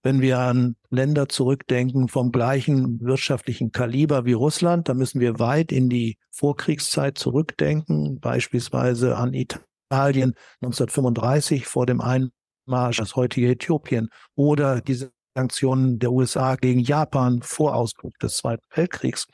Wenn 0.03 0.21
wir 0.21 0.41
an 0.41 0.75
Länder 0.89 1.29
zurückdenken 1.29 2.09
vom 2.09 2.33
gleichen 2.33 3.01
wirtschaftlichen 3.01 3.71
Kaliber 3.71 4.25
wie 4.25 4.33
Russland, 4.33 4.89
da 4.89 4.95
müssen 4.95 5.21
wir 5.21 5.39
weit 5.39 5.71
in 5.71 5.91
die 5.91 6.17
Vorkriegszeit 6.33 7.19
zurückdenken, 7.19 8.19
beispielsweise 8.19 9.17
an 9.17 9.33
Italien 9.33 10.35
1935 10.61 11.67
vor 11.67 11.87
dem 11.87 12.01
Einmarsch, 12.01 12.97
das 12.97 13.15
heutige 13.15 13.53
Äthiopien 13.53 14.09
oder 14.35 14.81
diese 14.81 15.13
Sanktionen 15.35 15.99
der 15.99 16.13
USA 16.13 16.57
gegen 16.57 16.81
Japan 16.81 17.43
vor 17.43 17.75
Ausbruch 17.75 18.13
des 18.23 18.37
Zweiten 18.37 18.65
Weltkriegs. 18.75 19.27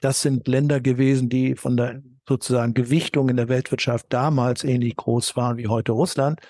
das 0.00 0.22
sind 0.22 0.46
Länder 0.46 0.80
gewesen, 0.80 1.28
die 1.28 1.56
von 1.56 1.76
der 1.76 2.02
sozusagen 2.28 2.74
Gewichtung 2.74 3.28
in 3.30 3.36
der 3.36 3.48
Weltwirtschaft 3.48 4.06
damals 4.10 4.62
ähnlich 4.62 4.94
groß 4.96 5.34
waren 5.36 5.56
wie 5.56 5.66
heute 5.66 5.92
Russland. 5.92 6.40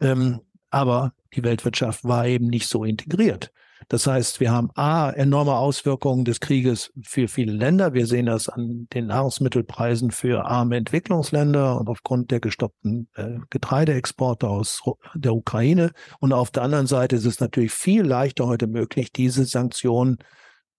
Ähm, 0.00 0.40
aber 0.70 1.12
die 1.34 1.42
Weltwirtschaft 1.42 2.04
war 2.04 2.26
eben 2.26 2.46
nicht 2.46 2.68
so 2.68 2.84
integriert. 2.84 3.52
Das 3.88 4.06
heißt, 4.06 4.40
wir 4.40 4.50
haben 4.50 4.70
A, 4.74 5.10
enorme 5.10 5.54
Auswirkungen 5.54 6.24
des 6.24 6.40
Krieges 6.40 6.92
für 7.02 7.28
viele 7.28 7.52
Länder. 7.52 7.92
Wir 7.92 8.06
sehen 8.06 8.26
das 8.26 8.48
an 8.48 8.88
den 8.92 9.06
Nahrungsmittelpreisen 9.06 10.10
für 10.10 10.46
arme 10.46 10.76
Entwicklungsländer 10.76 11.78
und 11.78 11.88
aufgrund 11.88 12.30
der 12.30 12.40
gestoppten 12.40 13.08
äh, 13.14 13.38
Getreideexporte 13.50 14.48
aus 14.48 14.82
der 15.14 15.34
Ukraine. 15.34 15.92
Und 16.20 16.32
auf 16.32 16.50
der 16.50 16.62
anderen 16.62 16.86
Seite 16.86 17.16
ist 17.16 17.26
es 17.26 17.40
natürlich 17.40 17.72
viel 17.72 18.02
leichter 18.02 18.46
heute 18.46 18.66
möglich, 18.66 19.12
diese 19.12 19.44
Sanktionen 19.44 20.18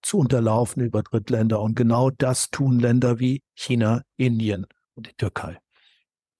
zu 0.02 0.18
unterlaufen 0.18 0.84
über 0.84 1.04
Drittländer. 1.04 1.62
Und 1.62 1.76
genau 1.76 2.10
das 2.10 2.50
tun 2.50 2.80
Länder 2.80 3.20
wie 3.20 3.42
China, 3.56 4.02
Indien 4.18 4.66
und 4.96 5.08
die 5.08 5.16
Türkei. 5.18 5.58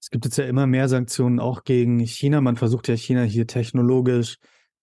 Es 0.00 0.10
gibt 0.10 0.24
jetzt 0.24 0.38
ja 0.38 0.44
immer 0.44 0.66
mehr 0.66 0.88
Sanktionen 0.88 1.40
auch 1.40 1.64
gegen 1.64 1.98
China. 2.00 2.40
Man 2.40 2.56
versucht 2.56 2.86
ja 2.88 2.96
China 2.96 3.22
hier 3.22 3.46
technologisch 3.46 4.36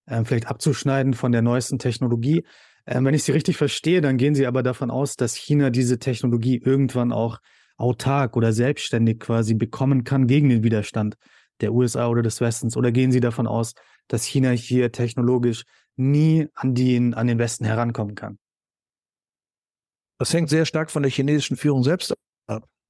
äh, 0.06 0.24
vielleicht 0.24 0.48
abzuschneiden 0.48 1.14
von 1.14 1.32
der 1.32 1.42
neuesten 1.42 1.80
Technologie. 1.80 2.44
Ähm, 2.86 3.06
wenn 3.06 3.14
ich 3.14 3.24
Sie 3.24 3.32
richtig 3.32 3.58
verstehe, 3.58 4.02
dann 4.02 4.18
gehen 4.18 4.36
Sie 4.36 4.46
aber 4.46 4.64
davon 4.64 4.92
aus, 4.92 5.16
dass 5.16 5.36
China 5.36 5.70
diese 5.70 6.00
Technologie 6.00 6.58
irgendwann 6.58 7.12
auch 7.12 7.40
autark 7.78 8.36
oder 8.36 8.54
selbstständig 8.54 9.20
quasi 9.20 9.54
bekommen 9.54 10.04
kann 10.04 10.28
gegen 10.28 10.50
den 10.50 10.64
Widerstand 10.64 11.16
der 11.62 11.74
USA 11.74 12.08
oder 12.08 12.22
des 12.22 12.42
Westens. 12.42 12.76
Oder 12.78 12.92
gehen 12.92 13.12
Sie 13.12 13.20
davon 13.20 13.48
aus, 13.48 13.74
dass 14.08 14.26
China 14.26 14.52
hier 14.52 14.92
technologisch 14.92 15.64
nie 15.96 16.48
an 16.56 16.76
den, 16.76 17.14
an 17.14 17.28
den 17.28 17.40
Westen 17.40 17.66
herankommen 17.66 18.16
kann? 18.16 18.38
Das 20.20 20.34
hängt 20.34 20.50
sehr 20.50 20.66
stark 20.66 20.92
von 20.92 21.04
der 21.04 21.12
chinesischen 21.12 21.58
Führung 21.58 21.84
selbst 21.84 22.12
ab. 22.12 22.18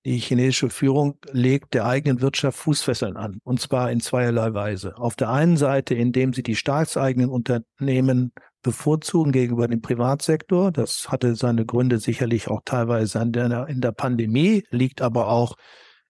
Die 0.06 0.18
chinesische 0.18 0.70
Führung 0.70 1.18
legt 1.32 1.74
der 1.74 1.86
eigenen 1.86 2.20
Wirtschaft 2.20 2.58
Fußfesseln 2.60 3.16
an, 3.16 3.40
und 3.44 3.62
zwar 3.62 3.90
in 3.90 4.02
zweierlei 4.02 4.54
Weise. 4.54 4.98
Auf 4.98 5.16
der 5.16 5.30
einen 5.30 5.56
Seite, 5.56 5.96
indem 5.96 6.34
sie 6.34 6.44
die 6.44 6.58
staatseigenen 6.58 7.30
Unternehmen 7.30 8.34
bevorzugen 8.64 9.32
gegenüber 9.32 9.68
dem 9.68 9.82
Privatsektor. 9.82 10.72
Das 10.72 11.10
hatte 11.10 11.36
seine 11.36 11.66
Gründe 11.66 12.00
sicherlich 12.00 12.50
auch 12.50 12.62
teilweise 12.66 13.26
der, 13.28 13.68
in 13.68 13.82
der 13.82 13.92
Pandemie, 13.92 14.64
liegt 14.72 15.02
aber 15.02 15.28
auch 15.28 15.56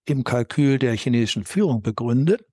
im 0.05 0.23
Kalkül 0.23 0.79
der 0.79 0.95
chinesischen 0.95 1.43
Führung 1.43 1.81
begründet. 1.81 2.45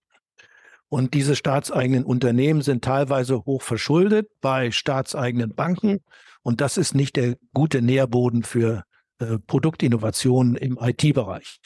Und 0.88 1.14
diese 1.14 1.36
staatseigenen 1.36 2.04
Unternehmen 2.04 2.62
sind 2.62 2.84
teilweise 2.84 3.44
hoch 3.44 3.62
verschuldet 3.62 4.28
bei 4.40 4.72
staatseigenen 4.72 5.54
Banken. 5.54 6.00
Und 6.42 6.60
das 6.60 6.76
ist 6.76 6.94
nicht 6.94 7.16
der 7.16 7.36
gute 7.54 7.80
Nährboden 7.80 8.42
für 8.42 8.82
äh, 9.20 9.38
Produktinnovationen 9.38 10.56
im 10.56 10.78
IT-Bereich. 10.80 11.60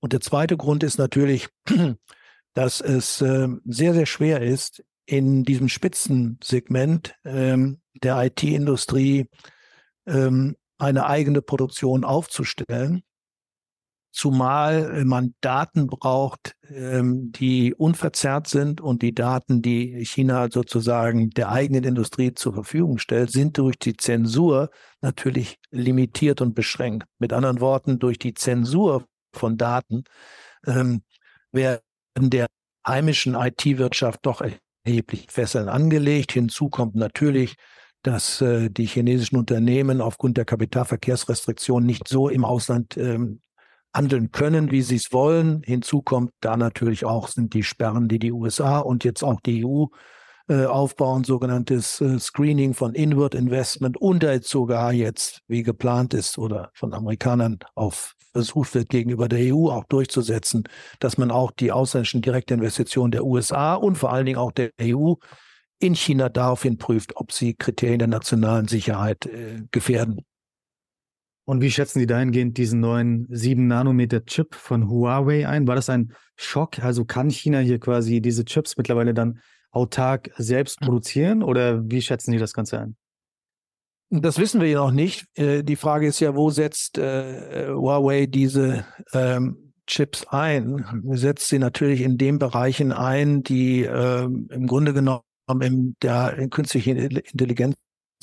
Und 0.00 0.12
der 0.12 0.20
zweite 0.20 0.56
Grund 0.56 0.82
ist 0.82 0.98
natürlich, 0.98 1.48
dass 2.54 2.80
es 2.80 3.20
äh, 3.20 3.48
sehr, 3.64 3.94
sehr 3.94 4.06
schwer 4.06 4.42
ist, 4.42 4.84
in 5.06 5.44
diesem 5.44 5.68
Spitzensegment 5.68 7.14
ähm, 7.24 7.80
der 8.02 8.22
IT-Industrie 8.24 9.26
ähm, 10.06 10.56
eine 10.78 11.06
eigene 11.06 11.42
Produktion 11.42 12.04
aufzustellen 12.04 13.02
zumal 14.12 14.98
äh, 14.98 15.04
man 15.04 15.34
Daten 15.40 15.86
braucht, 15.86 16.54
ähm, 16.68 17.32
die 17.32 17.74
unverzerrt 17.74 18.48
sind 18.48 18.80
und 18.80 19.02
die 19.02 19.14
Daten, 19.14 19.62
die 19.62 20.04
China 20.04 20.48
sozusagen 20.50 21.30
der 21.30 21.50
eigenen 21.50 21.84
Industrie 21.84 22.34
zur 22.34 22.54
Verfügung 22.54 22.98
stellt, 22.98 23.30
sind 23.30 23.58
durch 23.58 23.78
die 23.78 23.96
Zensur 23.96 24.70
natürlich 25.00 25.58
limitiert 25.70 26.40
und 26.40 26.54
beschränkt. 26.54 27.06
Mit 27.18 27.32
anderen 27.32 27.60
Worten, 27.60 27.98
durch 27.98 28.18
die 28.18 28.34
Zensur 28.34 29.06
von 29.32 29.56
Daten 29.56 30.04
ähm, 30.66 31.02
werden 31.52 31.80
der 32.16 32.46
heimischen 32.86 33.34
IT-Wirtschaft 33.34 34.20
doch 34.22 34.42
erheblich 34.84 35.26
Fesseln 35.30 35.68
angelegt. 35.68 36.32
Hinzu 36.32 36.68
kommt 36.68 36.96
natürlich, 36.96 37.56
dass 38.02 38.40
äh, 38.40 38.70
die 38.70 38.86
chinesischen 38.86 39.36
Unternehmen 39.36 40.00
aufgrund 40.00 40.36
der 40.36 40.44
Kapitalverkehrsrestriktionen 40.44 41.86
nicht 41.86 42.08
so 42.08 42.28
im 42.28 42.44
Ausland 42.44 42.96
ähm, 42.96 43.40
handeln 43.94 44.30
können, 44.30 44.70
wie 44.70 44.82
sie 44.82 44.96
es 44.96 45.12
wollen. 45.12 45.62
Hinzu 45.64 46.02
kommt 46.02 46.32
da 46.40 46.56
natürlich 46.56 47.04
auch 47.04 47.28
sind 47.28 47.54
die 47.54 47.62
Sperren, 47.62 48.08
die 48.08 48.18
die 48.18 48.32
USA 48.32 48.78
und 48.78 49.04
jetzt 49.04 49.22
auch 49.22 49.40
die 49.40 49.64
EU 49.64 49.86
äh, 50.48 50.64
aufbauen, 50.64 51.24
sogenanntes 51.24 52.00
äh, 52.00 52.18
Screening 52.18 52.74
von 52.74 52.94
Inward 52.94 53.34
Investment 53.34 53.96
und 53.96 54.24
sogar 54.44 54.92
jetzt, 54.92 55.40
wie 55.48 55.62
geplant 55.62 56.14
ist 56.14 56.38
oder 56.38 56.70
von 56.74 56.92
Amerikanern 56.92 57.58
auf 57.74 58.14
versucht 58.32 58.74
wird, 58.74 58.88
gegenüber 58.90 59.28
der 59.28 59.54
EU 59.54 59.70
auch 59.70 59.84
durchzusetzen, 59.84 60.64
dass 61.00 61.18
man 61.18 61.30
auch 61.30 61.50
die 61.50 61.72
ausländischen 61.72 62.22
Direktinvestitionen 62.22 63.10
der 63.10 63.24
USA 63.24 63.74
und 63.74 63.96
vor 63.96 64.12
allen 64.12 64.26
Dingen 64.26 64.38
auch 64.38 64.52
der 64.52 64.70
EU 64.80 65.14
in 65.80 65.94
China 65.94 66.28
daraufhin 66.28 66.78
prüft, 66.78 67.16
ob 67.16 67.32
sie 67.32 67.54
Kriterien 67.54 67.98
der 67.98 68.08
nationalen 68.08 68.68
Sicherheit 68.68 69.26
äh, 69.26 69.62
gefährden. 69.70 70.24
Und 71.50 71.62
wie 71.62 71.70
schätzen 71.72 71.98
Sie 71.98 72.06
dahingehend 72.06 72.58
diesen 72.58 72.78
neuen 72.78 73.26
7-Nanometer-Chip 73.26 74.54
von 74.54 74.88
Huawei 74.88 75.48
ein? 75.48 75.66
War 75.66 75.74
das 75.74 75.90
ein 75.90 76.12
Schock? 76.36 76.78
Also 76.78 77.04
kann 77.04 77.28
China 77.28 77.58
hier 77.58 77.80
quasi 77.80 78.20
diese 78.20 78.44
Chips 78.44 78.76
mittlerweile 78.76 79.14
dann 79.14 79.40
autark 79.72 80.30
selbst 80.36 80.78
produzieren 80.78 81.42
oder 81.42 81.82
wie 81.90 82.02
schätzen 82.02 82.30
Sie 82.30 82.38
das 82.38 82.54
Ganze 82.54 82.78
ein? 82.78 82.96
Das 84.10 84.38
wissen 84.38 84.60
wir 84.60 84.68
ja 84.68 84.78
noch 84.78 84.92
nicht. 84.92 85.26
Äh, 85.36 85.64
die 85.64 85.74
Frage 85.74 86.06
ist 86.06 86.20
ja, 86.20 86.36
wo 86.36 86.50
setzt 86.50 86.98
äh, 86.98 87.66
Huawei 87.70 88.26
diese 88.26 88.84
ähm, 89.12 89.72
Chips 89.88 90.28
ein? 90.28 91.02
Setzt 91.14 91.48
sie 91.48 91.58
natürlich 91.58 92.02
in 92.02 92.16
den 92.16 92.38
Bereichen 92.38 92.92
ein, 92.92 93.42
die 93.42 93.82
äh, 93.82 94.22
im 94.22 94.66
Grunde 94.68 94.92
genommen 94.92 95.22
in 95.62 95.96
der 96.00 96.46
künstlichen 96.48 96.96
Intelligenz 96.96 97.74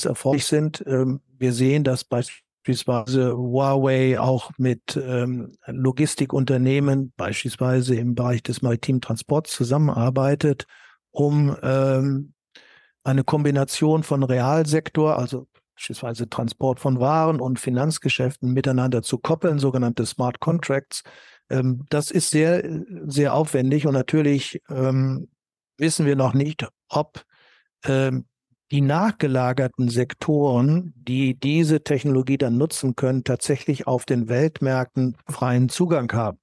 erforderlich 0.02 0.46
sind. 0.46 0.82
Ähm, 0.88 1.20
wir 1.38 1.52
sehen, 1.52 1.84
dass 1.84 2.06
beispielsweise 2.06 2.47
beispielsweise 2.68 3.38
Huawei 3.38 4.20
auch 4.20 4.52
mit 4.58 4.98
ähm, 5.02 5.54
Logistikunternehmen, 5.68 7.14
beispielsweise 7.16 7.96
im 7.96 8.14
Bereich 8.14 8.44
des 8.44 8.62
maritimen 8.62 9.00
Transports 9.00 9.54
zusammenarbeitet, 9.54 10.66
um 11.12 11.56
ähm, 11.64 12.34
eine 13.06 13.24
Kombination 13.24 14.04
von 14.04 14.22
Realsektor, 14.24 15.18
also 15.18 15.48
beispielsweise 15.76 16.30
Transport 16.30 16.82
von 16.82 17.00
Waren 17.00 17.40
und 17.40 17.58
Finanzgeschäften 17.58 18.52
miteinander 18.52 19.02
zu 19.02 19.18
koppeln, 19.18 19.60
sogenannte 19.60 20.06
Smart 20.06 20.42
Contracts. 20.42 21.04
Ähm, 21.50 21.86
das 21.90 22.12
ist 22.12 22.32
sehr, 22.32 22.84
sehr 23.06 23.34
aufwendig 23.34 23.88
und 23.88 23.94
natürlich 23.94 24.62
ähm, 24.70 25.30
wissen 25.78 26.06
wir 26.06 26.18
noch 26.18 26.34
nicht, 26.34 26.68
ob 26.90 27.24
ähm, 27.86 28.26
die 28.72 28.82
nachgelagerten 28.82 29.90
Sektoren, 29.90 30.94
die 30.98 31.40
diese 31.40 31.84
Technologie 31.84 32.38
dann 32.38 32.58
nutzen 32.58 32.96
können, 32.96 33.24
tatsächlich 33.24 33.88
auf 33.88 34.06
den 34.06 34.28
Weltmärkten 34.28 35.16
freien 35.28 35.70
Zugang 35.70 36.12
haben. 36.12 36.40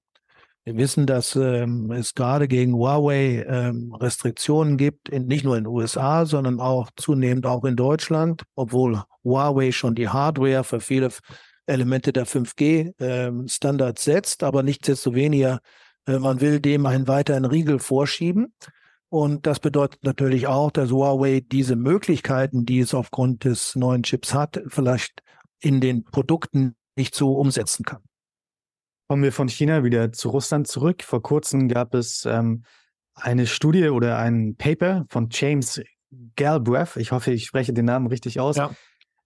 Wir 0.67 0.79
wissen, 0.79 1.07
dass 1.07 1.37
ähm, 1.37 1.91
es 1.91 2.15
gerade 2.15 2.49
gegen 2.49 2.73
Huawei 2.73 3.45
ähm, 3.47 3.95
Restriktionen 3.95 4.79
gibt, 4.79 5.11
in, 5.11 5.27
nicht 5.27 5.45
nur 5.45 5.59
in 5.59 5.65
den 5.65 5.73
USA, 5.73 6.25
sondern 6.25 6.59
auch 6.59 6.89
zunehmend 6.97 7.45
auch 7.45 7.65
in 7.65 7.77
Deutschland, 7.77 8.45
obwohl 8.55 9.03
Huawei 9.23 9.73
schon 9.73 9.95
die 9.95 10.09
Hardware 10.09 10.65
für 10.65 10.81
viele 10.81 11.11
Elemente 11.67 12.15
der 12.15 12.27
5G-Standards 12.27 14.07
ähm, 14.07 14.13
setzt, 14.15 14.43
aber 14.43 14.63
nichtsdestoweniger, 14.63 15.61
äh, 16.07 16.19
man 16.19 16.41
will 16.41 16.61
dem 16.61 16.87
einen 16.87 17.09
weiteren 17.09 17.45
Riegel 17.45 17.79
vorschieben. 17.79 18.55
Und 19.09 19.47
das 19.47 19.61
bedeutet 19.61 20.03
natürlich 20.03 20.47
auch, 20.47 20.71
dass 20.71 20.91
Huawei 20.91 21.41
diese 21.41 21.77
Möglichkeiten, 21.77 22.65
die 22.65 22.81
es 22.81 22.95
aufgrund 22.95 23.45
des 23.45 23.77
neuen 23.77 24.03
Chips 24.03 24.35
hat, 24.35 24.63
vielleicht 24.67 25.23
in 25.61 25.81
den 25.81 26.05
Produkten 26.05 26.75
nicht 26.97 27.15
so 27.15 27.35
umsetzen 27.35 27.85
kann. 27.85 28.03
Kommen 29.09 29.23
wir 29.23 29.33
von 29.33 29.49
China 29.49 29.85
wieder 29.85 30.13
zu 30.13 30.31
Russland 30.31 30.67
zurück. 30.67 31.03
Vor 31.03 31.23
kurzem 31.23 31.69
gab 31.69 31.95
es 31.95 32.25
ähm, 32.25 32.65
eine 33.15 33.47
Studie 33.47 33.89
oder 33.89 34.19
ein 34.19 34.57
Paper 34.57 35.07
von 35.09 35.29
James 35.31 35.81
Galbraith. 36.37 36.97
Ich 36.97 37.13
hoffe, 37.13 37.33
ich 37.33 37.45
spreche 37.47 37.73
den 37.73 37.85
Namen 37.85 38.07
richtig 38.07 38.41
aus. 38.41 38.57
Ja. 38.57 38.75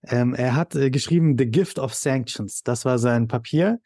Ähm, 0.07 0.35
er 0.35 0.55
hat 0.55 0.75
äh, 0.75 0.91
geschrieben 0.91 1.37
The 1.39 1.47
Gift 1.47 1.79
of 1.79 1.95
Sanctions. 1.95 2.63
Das 2.63 2.85
war 2.85 2.99
sein 2.99 3.29
Papier. 3.29 3.81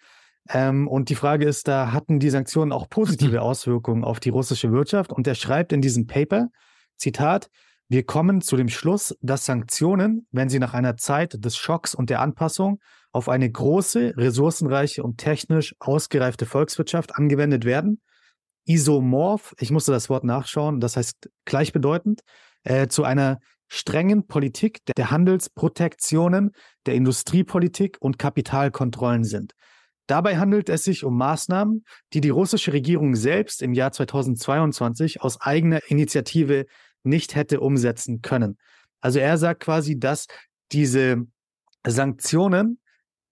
Ähm, 0.48 0.88
und 0.88 1.08
die 1.08 1.14
Frage 1.14 1.46
ist, 1.46 1.68
da 1.68 1.92
hatten 1.92 2.18
die 2.18 2.30
Sanktionen 2.30 2.72
auch 2.72 2.88
positive 2.88 3.36
mhm. 3.36 3.42
Auswirkungen 3.42 4.04
auf 4.04 4.20
die 4.20 4.30
russische 4.30 4.72
Wirtschaft. 4.72 5.12
Und 5.12 5.26
er 5.26 5.34
schreibt 5.34 5.72
in 5.72 5.80
diesem 5.80 6.06
Paper, 6.06 6.48
Zitat, 6.96 7.48
wir 7.88 8.04
kommen 8.04 8.40
zu 8.40 8.56
dem 8.56 8.68
Schluss, 8.68 9.14
dass 9.20 9.44
Sanktionen, 9.44 10.26
wenn 10.30 10.48
sie 10.48 10.58
nach 10.58 10.72
einer 10.72 10.96
Zeit 10.96 11.44
des 11.44 11.56
Schocks 11.56 11.94
und 11.94 12.10
der 12.10 12.20
Anpassung 12.20 12.80
auf 13.12 13.28
eine 13.28 13.50
große, 13.50 14.14
ressourcenreiche 14.16 15.02
und 15.02 15.18
technisch 15.18 15.74
ausgereifte 15.78 16.46
Volkswirtschaft 16.46 17.16
angewendet 17.16 17.64
werden, 17.64 18.00
isomorph, 18.64 19.54
ich 19.58 19.70
musste 19.70 19.92
das 19.92 20.08
Wort 20.08 20.24
nachschauen, 20.24 20.80
das 20.80 20.96
heißt 20.96 21.28
gleichbedeutend, 21.44 22.22
äh, 22.64 22.86
zu 22.88 23.04
einer 23.04 23.38
strengen 23.68 24.26
Politik 24.26 24.80
der 24.96 25.10
Handelsprotektionen, 25.10 26.52
der 26.86 26.94
Industriepolitik 26.94 27.96
und 28.00 28.18
Kapitalkontrollen 28.18 29.24
sind. 29.24 29.52
Dabei 30.12 30.36
handelt 30.36 30.68
es 30.68 30.84
sich 30.84 31.04
um 31.04 31.16
Maßnahmen, 31.16 31.86
die 32.12 32.20
die 32.20 32.28
russische 32.28 32.74
Regierung 32.74 33.16
selbst 33.16 33.62
im 33.62 33.72
Jahr 33.72 33.92
2022 33.92 35.22
aus 35.22 35.40
eigener 35.40 35.80
Initiative 35.88 36.66
nicht 37.02 37.34
hätte 37.34 37.60
umsetzen 37.60 38.20
können. 38.20 38.58
Also 39.00 39.20
er 39.20 39.38
sagt 39.38 39.62
quasi, 39.62 39.98
dass 39.98 40.26
diese 40.70 41.22
Sanktionen 41.86 42.78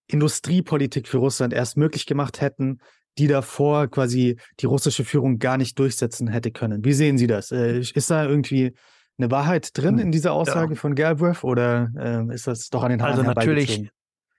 Industriepolitik 0.07 1.07
für 1.07 1.19
Russland 1.19 1.53
erst 1.53 1.77
möglich 1.77 2.07
gemacht 2.07 2.41
hätten, 2.41 2.79
die 3.19 3.27
davor 3.27 3.89
quasi 3.89 4.39
die 4.61 4.67
russische 4.67 5.05
Führung 5.05 5.39
gar 5.39 5.59
nicht 5.59 5.79
durchsetzen 5.79 6.29
hätte 6.29 6.51
können. 6.51 6.83
Wie 6.83 6.95
sehen 6.95 7.19
Sie 7.19 7.27
das? 7.27 7.53
Äh, 7.53 7.81
ist 7.81 8.11
da 8.11 8.25
irgendwie 8.25 8.75
eine 9.19 9.31
Wahrheit 9.31 9.77
drin 9.77 9.99
hm, 9.99 10.05
in 10.07 10.13
dieser 10.13 10.33
Aussage 10.33 10.73
ja. 10.73 10.81
von 10.81 10.95
Galbraith 10.95 11.45
oder 11.45 11.91
äh, 11.99 12.35
ist 12.35 12.47
das 12.47 12.71
doch 12.71 12.83
an 12.83 12.91
den 12.91 13.03
Haaren 13.03 13.19
Also 13.19 13.23
natürlich, 13.25 13.91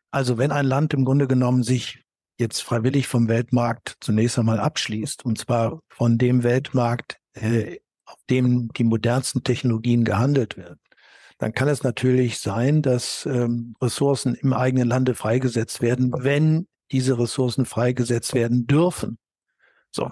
also 0.09 0.39
wenn 0.39 0.49
ein 0.49 0.65
Land 0.65 0.95
im 0.95 1.05
Grunde 1.05 1.27
genommen 1.27 1.61
sich 1.61 2.03
jetzt 2.37 2.61
freiwillig 2.61 3.07
vom 3.07 3.27
Weltmarkt 3.27 3.97
zunächst 3.99 4.39
einmal 4.39 4.59
abschließt, 4.59 5.25
und 5.25 5.37
zwar 5.37 5.79
von 5.89 6.17
dem 6.17 6.43
Weltmarkt, 6.43 7.17
äh, 7.33 7.77
auf 8.05 8.17
dem 8.29 8.69
die 8.73 8.83
modernsten 8.83 9.43
Technologien 9.43 10.03
gehandelt 10.03 10.57
werden, 10.57 10.79
dann 11.37 11.53
kann 11.53 11.67
es 11.67 11.83
natürlich 11.83 12.39
sein, 12.39 12.81
dass 12.81 13.25
ähm, 13.25 13.75
Ressourcen 13.81 14.35
im 14.35 14.53
eigenen 14.53 14.87
Lande 14.87 15.15
freigesetzt 15.15 15.81
werden, 15.81 16.13
wenn 16.15 16.67
diese 16.91 17.17
Ressourcen 17.17 17.65
freigesetzt 17.65 18.33
werden 18.33 18.67
dürfen. 18.67 19.17
So, 19.91 20.11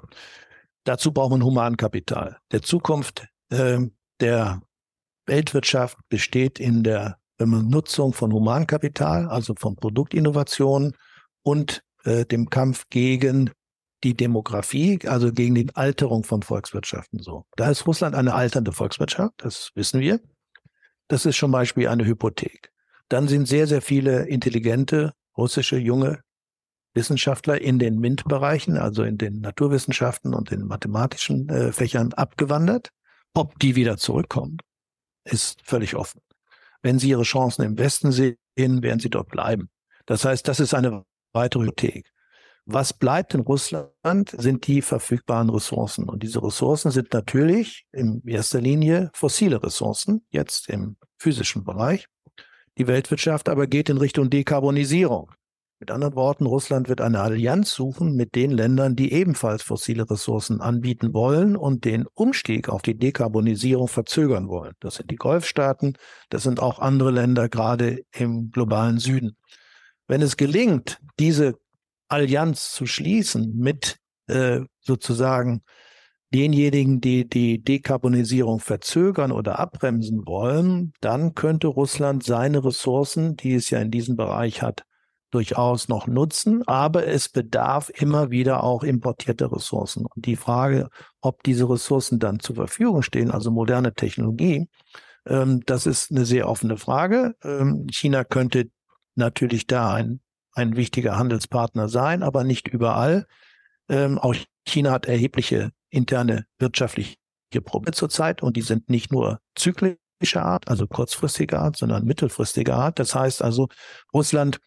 dazu 0.85 1.11
braucht 1.11 1.31
man 1.31 1.43
Humankapital. 1.43 2.37
Der 2.51 2.61
Zukunft 2.61 3.27
äh, 3.49 3.79
der 4.19 4.61
Weltwirtschaft 5.25 5.97
besteht 6.09 6.59
in 6.59 6.83
der 6.83 7.17
Nutzung 7.37 8.13
von 8.13 8.33
Humankapital, 8.33 9.29
also 9.29 9.53
von 9.55 9.75
Produktinnovationen 9.75 10.93
und 11.43 11.83
äh, 12.03 12.25
dem 12.25 12.49
Kampf 12.49 12.85
gegen 12.89 13.51
die 14.03 14.15
Demografie, 14.15 14.99
also 15.07 15.31
gegen 15.31 15.55
die 15.55 15.67
Alterung 15.75 16.23
von 16.23 16.41
Volkswirtschaften 16.41 17.19
so. 17.19 17.45
Da 17.55 17.69
ist 17.69 17.85
Russland 17.85 18.15
eine 18.15 18.33
alternde 18.33 18.71
Volkswirtschaft, 18.71 19.33
das 19.37 19.71
wissen 19.75 19.99
wir. 19.99 20.19
Das 21.07 21.25
ist 21.25 21.37
zum 21.37 21.51
Beispiel 21.51 21.87
eine 21.87 22.05
Hypothek. 22.05 22.71
Dann 23.09 23.27
sind 23.27 23.47
sehr, 23.47 23.67
sehr 23.67 23.81
viele 23.81 24.27
intelligente 24.27 25.13
russische 25.35 25.77
junge 25.77 26.21
Wissenschaftler 26.93 27.59
in 27.59 27.79
den 27.79 27.99
MINT-Bereichen, 27.99 28.77
also 28.77 29.03
in 29.03 29.17
den 29.17 29.41
Naturwissenschaften 29.41 30.33
und 30.33 30.51
den 30.51 30.65
mathematischen 30.65 31.49
äh, 31.49 31.71
Fächern 31.71 32.13
abgewandert. 32.13 32.89
Ob 33.33 33.59
die 33.59 33.75
wieder 33.75 33.97
zurückkommen, 33.97 34.57
ist 35.23 35.61
völlig 35.63 35.95
offen. 35.95 36.21
Wenn 36.81 36.99
sie 36.99 37.09
ihre 37.09 37.23
Chancen 37.23 37.63
im 37.63 37.77
Westen 37.77 38.11
sehen, 38.11 38.37
werden 38.55 38.99
sie 38.99 39.09
dort 39.09 39.29
bleiben. 39.29 39.69
Das 40.05 40.25
heißt, 40.25 40.47
das 40.47 40.59
ist 40.59 40.73
eine 40.73 41.03
weitere 41.33 41.63
Hypothek. 41.63 42.11
Was 42.65 42.93
bleibt 42.93 43.33
in 43.33 43.39
Russland, 43.39 43.89
sind 44.37 44.67
die 44.67 44.83
verfügbaren 44.83 45.49
Ressourcen. 45.49 46.07
Und 46.07 46.21
diese 46.21 46.43
Ressourcen 46.43 46.91
sind 46.91 47.11
natürlich 47.13 47.87
in 47.91 48.21
erster 48.27 48.61
Linie 48.61 49.09
fossile 49.13 49.63
Ressourcen, 49.63 50.23
jetzt 50.29 50.69
im 50.69 50.97
physischen 51.17 51.63
Bereich. 51.63 52.05
Die 52.77 52.85
Weltwirtschaft 52.85 53.49
aber 53.49 53.65
geht 53.65 53.89
in 53.89 53.97
Richtung 53.97 54.29
Dekarbonisierung. 54.29 55.31
Mit 55.79 55.91
anderen 55.91 56.15
Worten, 56.15 56.45
Russland 56.45 56.89
wird 56.89 57.01
eine 57.01 57.21
Allianz 57.21 57.73
suchen 57.73 58.13
mit 58.15 58.35
den 58.35 58.51
Ländern, 58.51 58.95
die 58.95 59.13
ebenfalls 59.13 59.63
fossile 59.63 60.09
Ressourcen 60.09 60.59
anbieten 60.59 61.13
wollen 61.13 61.55
und 61.55 61.85
den 61.85 62.05
Umstieg 62.13 62.67
auf 62.67 62.81
die 62.81 62.97
Dekarbonisierung 62.97 63.87
verzögern 63.87 64.49
wollen. 64.49 64.73
Das 64.81 64.95
sind 64.95 65.09
die 65.09 65.15
Golfstaaten, 65.15 65.97
das 66.29 66.43
sind 66.43 66.59
auch 66.59 66.79
andere 66.79 67.11
Länder, 67.11 67.49
gerade 67.49 68.03
im 68.11 68.51
globalen 68.51 68.99
Süden. 68.99 69.37
Wenn 70.09 70.23
es 70.23 70.37
gelingt, 70.37 70.99
diese 71.19 71.53
Allianz 72.07 72.71
zu 72.71 72.87
schließen 72.87 73.55
mit 73.55 73.97
äh, 74.25 74.61
sozusagen 74.79 75.61
denjenigen, 76.33 76.99
die 76.99 77.29
die 77.29 77.63
Dekarbonisierung 77.63 78.59
verzögern 78.59 79.31
oder 79.31 79.59
abbremsen 79.59 80.25
wollen, 80.25 80.93
dann 80.99 81.35
könnte 81.35 81.67
Russland 81.67 82.23
seine 82.23 82.65
Ressourcen, 82.65 83.35
die 83.35 83.53
es 83.53 83.69
ja 83.69 83.79
in 83.79 83.91
diesem 83.91 84.15
Bereich 84.15 84.63
hat, 84.63 84.83
durchaus 85.29 85.89
noch 85.89 86.07
nutzen, 86.07 86.67
aber 86.67 87.05
es 87.05 87.29
bedarf 87.29 87.91
immer 87.93 88.31
wieder 88.31 88.63
auch 88.63 88.83
importierter 88.83 89.51
Ressourcen. 89.51 90.07
Und 90.07 90.25
die 90.25 90.37
Frage, 90.37 90.89
ob 91.21 91.43
diese 91.43 91.69
Ressourcen 91.69 92.17
dann 92.17 92.39
zur 92.39 92.55
Verfügung 92.55 93.03
stehen, 93.03 93.29
also 93.29 93.51
moderne 93.51 93.93
Technologie, 93.93 94.67
ähm, 95.27 95.61
das 95.67 95.85
ist 95.85 96.09
eine 96.09 96.25
sehr 96.25 96.49
offene 96.49 96.77
Frage. 96.77 97.35
Ähm, 97.43 97.85
China 97.91 98.23
könnte 98.23 98.71
natürlich 99.19 99.67
da 99.67 99.93
ein, 99.93 100.21
ein 100.53 100.75
wichtiger 100.75 101.17
Handelspartner 101.17 101.89
sein, 101.89 102.23
aber 102.23 102.43
nicht 102.43 102.67
überall. 102.67 103.27
Ähm, 103.87 104.17
auch 104.17 104.35
China 104.67 104.91
hat 104.91 105.05
erhebliche 105.05 105.71
interne 105.89 106.45
wirtschaftliche 106.57 107.17
Probleme 107.63 107.93
zurzeit 107.93 108.41
und 108.41 108.57
die 108.57 108.61
sind 108.61 108.89
nicht 108.89 109.11
nur 109.11 109.39
zyklischer 109.55 110.43
Art, 110.43 110.67
also 110.67 110.87
kurzfristiger 110.87 111.59
Art, 111.59 111.77
sondern 111.77 112.05
mittelfristiger 112.05 112.75
Art. 112.75 112.99
Das 112.99 113.15
heißt 113.15 113.43
also, 113.43 113.67
Russland 114.13 114.59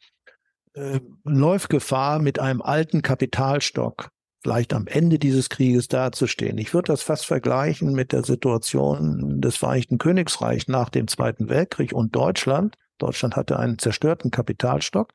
äh, 0.74 1.00
läuft 1.24 1.68
Gefahr, 1.68 2.18
mit 2.18 2.38
einem 2.38 2.62
alten 2.62 3.02
Kapitalstock 3.02 4.10
vielleicht 4.42 4.74
am 4.74 4.86
Ende 4.86 5.18
dieses 5.18 5.48
Krieges 5.48 5.88
dazustehen. 5.88 6.58
Ich 6.58 6.74
würde 6.74 6.88
das 6.88 7.02
fast 7.02 7.26
vergleichen 7.26 7.92
mit 7.92 8.12
der 8.12 8.24
Situation 8.24 9.40
des 9.40 9.56
Vereinigten 9.56 9.98
Königreichs 9.98 10.68
nach 10.68 10.88
dem 10.88 11.06
Zweiten 11.06 11.48
Weltkrieg 11.48 11.92
und 11.92 12.14
Deutschland. 12.16 12.76
Deutschland 13.02 13.36
hatte 13.36 13.58
einen 13.58 13.78
zerstörten 13.78 14.30
Kapitalstock, 14.30 15.12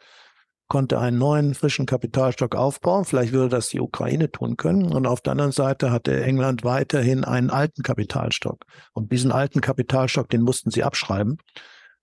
konnte 0.68 1.00
einen 1.00 1.18
neuen, 1.18 1.54
frischen 1.54 1.86
Kapitalstock 1.86 2.56
aufbauen. 2.56 3.06
Vielleicht 3.06 3.32
würde 3.32 3.50
das 3.50 3.70
die 3.70 3.80
Ukraine 3.80 4.32
tun 4.32 4.58
können. 4.58 4.92
Und 4.92 5.08
auf 5.08 5.22
der 5.22 5.32
anderen 5.32 5.54
Seite 5.54 5.92
hatte 5.92 6.22
England 6.24 6.64
weiterhin 6.64 7.24
einen 7.24 7.50
alten 7.50 7.84
Kapitalstock. 7.84 8.66
Und 8.94 9.12
diesen 9.12 9.32
alten 9.32 9.62
Kapitalstock, 9.62 10.30
den 10.30 10.42
mussten 10.42 10.70
sie 10.70 10.84
abschreiben. 10.84 11.38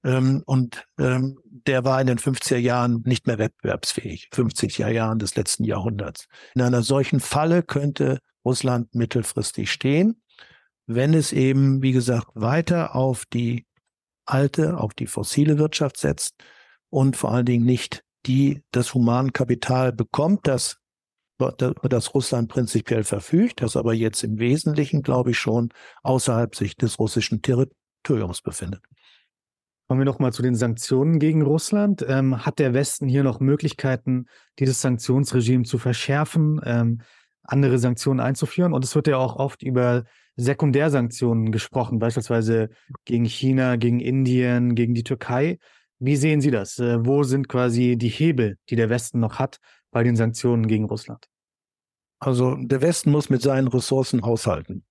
Ähm, 0.05 0.43
und 0.47 0.85
ähm, 0.99 1.39
der 1.45 1.85
war 1.85 2.01
in 2.01 2.07
den 2.07 2.19
50er 2.19 2.57
Jahren 2.57 3.03
nicht 3.05 3.27
mehr 3.27 3.39
wettbewerbsfähig, 3.39 4.31
50er 4.33 4.89
Jahren 4.89 5.19
des 5.19 5.37
letzten 5.37 5.65
Jahrhunderts. 5.65 6.27
In 6.55 6.63
einer 6.63 6.83
solchen 6.83 7.21
Falle 7.21 7.63
könnte 7.63 8.19
Russland 8.45 8.95
mittelfristig 8.95 9.71
stehen, 9.71 10.23
wenn 10.87 11.15
es 11.15 11.33
eben, 11.33 11.83
wie 11.83 11.93
gesagt, 11.93 12.29
weiter 12.35 12.95
auf 12.95 13.25
die 13.27 13.67
alte, 14.27 14.79
auf 14.79 14.95
die 14.95 15.07
fossile 15.07 15.59
Wirtschaft 15.59 15.97
setzt 15.97 16.35
und 16.91 17.17
vor 17.17 17.33
allen 17.33 17.47
Dingen 17.47 17.65
nicht 17.65 18.05
die 18.27 18.63
das 18.71 18.95
Humankapital 18.95 19.93
bekommt, 19.93 20.47
das 20.47 20.79
das 21.37 22.15
Russland 22.15 22.49
prinzipiell 22.49 23.03
verfügt, 23.03 23.61
das 23.61 23.77
aber 23.77 23.93
jetzt 23.93 24.23
im 24.23 24.39
Wesentlichen, 24.39 25.03
glaube 25.03 25.33
ich, 25.33 25.39
schon 25.39 25.71
außerhalb 26.03 26.55
sich 26.55 26.77
des 26.77 26.99
russischen 27.01 27.43
Territoriums 27.43 28.41
befindet. 28.41 28.83
Kommen 29.89 30.01
wir 30.01 30.05
nochmal 30.07 30.33
zu 30.33 30.43
den 30.43 30.55
Sanktionen 30.55 31.19
gegen 31.19 31.43
Russland. 31.43 32.05
Ähm, 32.09 32.47
hat 32.47 32.61
der 32.61 32.73
Westen 32.73 33.09
hier 33.09 33.25
noch 33.25 33.41
Möglichkeiten, 33.41 34.27
dieses 34.59 34.81
Sanktionsregime 34.81 35.65
zu 35.65 35.79
verschärfen, 35.79 36.61
ähm, 36.65 37.03
andere 37.43 37.79
Sanktionen 37.79 38.21
einzuführen? 38.21 38.73
Und 38.73 38.85
es 38.85 38.95
wird 38.95 39.09
ja 39.09 39.19
auch 39.19 39.37
oft 39.37 39.63
über 39.63 40.05
Sekundärsanktionen 40.37 41.53
gesprochen, 41.53 41.99
beispielsweise 41.99 42.71
gegen 43.05 43.25
China, 43.25 43.77
gegen 43.77 44.01
Indien, 44.01 44.75
gegen 44.75 44.95
die 44.95 45.05
Türkei. 45.05 45.59
Wie 45.99 46.17
sehen 46.17 46.41
Sie 46.41 46.51
das? 46.51 46.79
Äh, 46.79 47.05
wo 47.05 47.23
sind 47.23 47.49
quasi 47.49 47.97
die 47.97 48.09
Hebel, 48.09 48.59
die 48.69 48.77
der 48.77 48.91
Westen 48.91 49.21
noch 49.21 49.39
hat 49.39 49.59
bei 49.91 50.03
den 50.03 50.17
Sanktionen 50.17 50.67
gegen 50.67 50.85
Russland? 50.85 51.27
Also 52.19 52.57
der 52.57 52.83
Westen 52.83 53.11
muss 53.11 53.31
mit 53.31 53.43
seinen 53.43 53.69
Ressourcen 53.69 54.25
haushalten. 54.25 54.85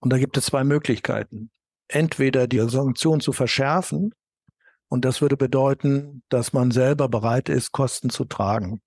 Und 0.00 0.12
da 0.12 0.18
gibt 0.18 0.36
es 0.36 0.46
zwei 0.46 0.64
Möglichkeiten 0.64 1.50
entweder 1.88 2.46
die 2.46 2.60
Sanktionen 2.68 3.20
zu 3.20 3.32
verschärfen, 3.32 4.14
und 4.88 5.04
das 5.04 5.22
würde 5.22 5.36
bedeuten, 5.36 6.22
dass 6.28 6.52
man 6.52 6.70
selber 6.70 7.08
bereit 7.08 7.48
ist, 7.48 7.72
Kosten 7.72 8.10
zu 8.10 8.26
tragen. 8.26 8.80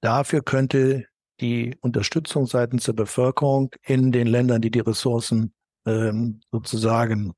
Dafür 0.00 0.42
könnte 0.42 1.06
die 1.40 1.76
Unterstützung 1.80 2.46
seitens 2.46 2.84
der 2.84 2.92
Bevölkerung 2.94 3.70
in 3.82 4.12
den 4.12 4.26
Ländern, 4.26 4.62
die 4.62 4.70
die 4.70 4.80
Ressourcen 4.80 5.52
ähm, 5.86 6.40
sozusagen 6.50 7.34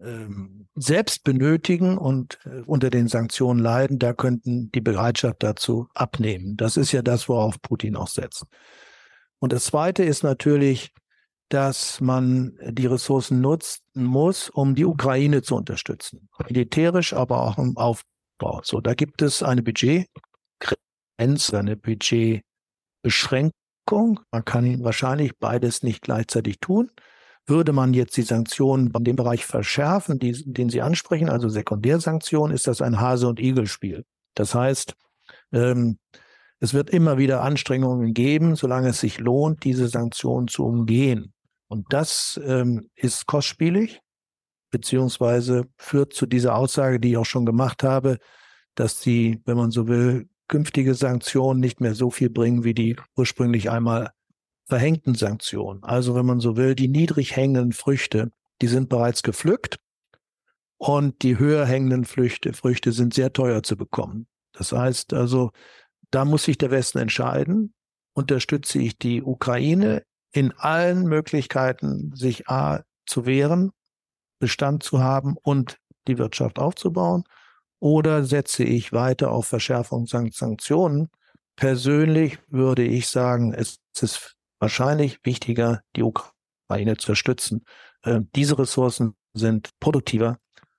ähm, 0.00 0.68
selbst 0.74 1.24
benötigen 1.24 1.98
und 1.98 2.38
äh, 2.44 2.62
unter 2.66 2.90
den 2.90 3.08
Sanktionen 3.08 3.60
leiden, 3.60 3.98
da 3.98 4.12
könnten 4.12 4.70
die 4.70 4.80
Bereitschaft 4.80 5.42
dazu 5.42 5.88
abnehmen. 5.94 6.56
Das 6.56 6.76
ist 6.76 6.92
ja 6.92 7.02
das, 7.02 7.28
worauf 7.28 7.60
Putin 7.62 7.96
auch 7.96 8.08
setzt. 8.08 8.44
Und 9.40 9.52
das 9.52 9.64
Zweite 9.64 10.04
ist 10.04 10.22
natürlich 10.22 10.92
dass 11.48 12.00
man 12.00 12.58
die 12.62 12.86
Ressourcen 12.86 13.40
nutzen 13.40 13.82
muss, 13.94 14.50
um 14.50 14.74
die 14.74 14.84
Ukraine 14.84 15.42
zu 15.42 15.56
unterstützen. 15.56 16.28
Militärisch, 16.46 17.14
aber 17.14 17.42
auch 17.42 17.58
im 17.58 17.76
Aufbau. 17.76 18.60
So, 18.62 18.80
da 18.80 18.94
gibt 18.94 19.22
es 19.22 19.42
eine 19.42 19.62
Budgetgrenze, 19.62 21.58
eine 21.58 21.76
Budgetbeschränkung. 23.08 24.20
Man 24.30 24.44
kann 24.44 24.84
wahrscheinlich 24.84 25.38
beides 25.38 25.82
nicht 25.82 26.02
gleichzeitig 26.02 26.60
tun. 26.60 26.90
Würde 27.46 27.72
man 27.72 27.94
jetzt 27.94 28.16
die 28.16 28.22
Sanktionen 28.22 28.92
in 28.94 29.04
dem 29.04 29.16
Bereich 29.16 29.46
verschärfen, 29.46 30.18
die, 30.18 30.32
den 30.44 30.68
Sie 30.68 30.82
ansprechen, 30.82 31.30
also 31.30 31.48
Sekundärsanktionen, 31.48 32.54
ist 32.54 32.66
das 32.66 32.82
ein 32.82 33.00
Hase- 33.00 33.26
und 33.26 33.40
Igel-Spiel. 33.40 34.04
Das 34.34 34.54
heißt, 34.54 34.94
ähm, 35.52 35.98
es 36.60 36.74
wird 36.74 36.90
immer 36.90 37.16
wieder 37.16 37.42
Anstrengungen 37.42 38.12
geben, 38.12 38.54
solange 38.54 38.88
es 38.88 39.00
sich 39.00 39.18
lohnt, 39.18 39.64
diese 39.64 39.88
Sanktionen 39.88 40.48
zu 40.48 40.66
umgehen. 40.66 41.32
Und 41.68 41.86
das 41.90 42.38
ähm, 42.44 42.90
ist 42.94 43.26
kostspielig, 43.26 44.00
beziehungsweise 44.70 45.64
führt 45.78 46.12
zu 46.12 46.26
dieser 46.26 46.54
Aussage, 46.54 47.00
die 47.00 47.12
ich 47.12 47.16
auch 47.16 47.26
schon 47.26 47.46
gemacht 47.46 47.82
habe, 47.82 48.18
dass 48.74 49.00
die, 49.00 49.40
wenn 49.46 49.56
man 49.56 49.70
so 49.70 49.88
will, 49.88 50.28
künftige 50.48 50.94
Sanktionen 50.94 51.60
nicht 51.60 51.80
mehr 51.80 51.94
so 51.94 52.10
viel 52.10 52.30
bringen 52.30 52.64
wie 52.64 52.74
die 52.74 52.96
ursprünglich 53.16 53.70
einmal 53.70 54.10
verhängten 54.66 55.14
Sanktionen. 55.14 55.82
Also 55.82 56.14
wenn 56.14 56.26
man 56.26 56.40
so 56.40 56.56
will, 56.56 56.74
die 56.74 56.88
niedrig 56.88 57.36
hängenden 57.36 57.72
Früchte, 57.72 58.30
die 58.60 58.66
sind 58.66 58.88
bereits 58.88 59.22
gepflückt 59.22 59.78
und 60.76 61.22
die 61.22 61.38
höher 61.38 61.64
hängenden 61.64 62.04
Früchte, 62.04 62.52
Früchte 62.52 62.92
sind 62.92 63.14
sehr 63.14 63.32
teuer 63.32 63.62
zu 63.62 63.76
bekommen. 63.76 64.26
Das 64.52 64.72
heißt 64.72 65.14
also, 65.14 65.50
da 66.10 66.24
muss 66.24 66.44
sich 66.44 66.58
der 66.58 66.70
Westen 66.70 66.98
entscheiden. 66.98 67.74
Unterstütze 68.14 68.78
ich 68.78 68.98
die 68.98 69.22
Ukraine 69.22 70.02
in 70.32 70.52
allen 70.52 71.04
Möglichkeiten, 71.04 72.14
sich 72.14 72.48
A 72.48 72.82
zu 73.06 73.26
wehren, 73.26 73.70
Bestand 74.38 74.82
zu 74.82 75.00
haben 75.00 75.36
und 75.40 75.78
die 76.06 76.18
Wirtschaft 76.18 76.58
aufzubauen? 76.58 77.24
Oder 77.80 78.24
setze 78.24 78.64
ich 78.64 78.92
weiter 78.92 79.30
auf 79.30 79.46
Verschärfung 79.46 80.06
Sanktionen? 80.06 81.08
Persönlich 81.56 82.38
würde 82.48 82.84
ich 82.84 83.08
sagen, 83.08 83.52
es 83.52 83.78
ist 84.00 84.36
wahrscheinlich 84.58 85.18
wichtiger, 85.24 85.82
die 85.96 86.02
Ukraine 86.02 86.96
zu 86.96 87.08
unterstützen. 87.08 87.64
Äh, 88.02 88.20
diese 88.34 88.58
Ressourcen 88.58 89.14
sind 89.34 89.70
produktiver, 89.80 90.38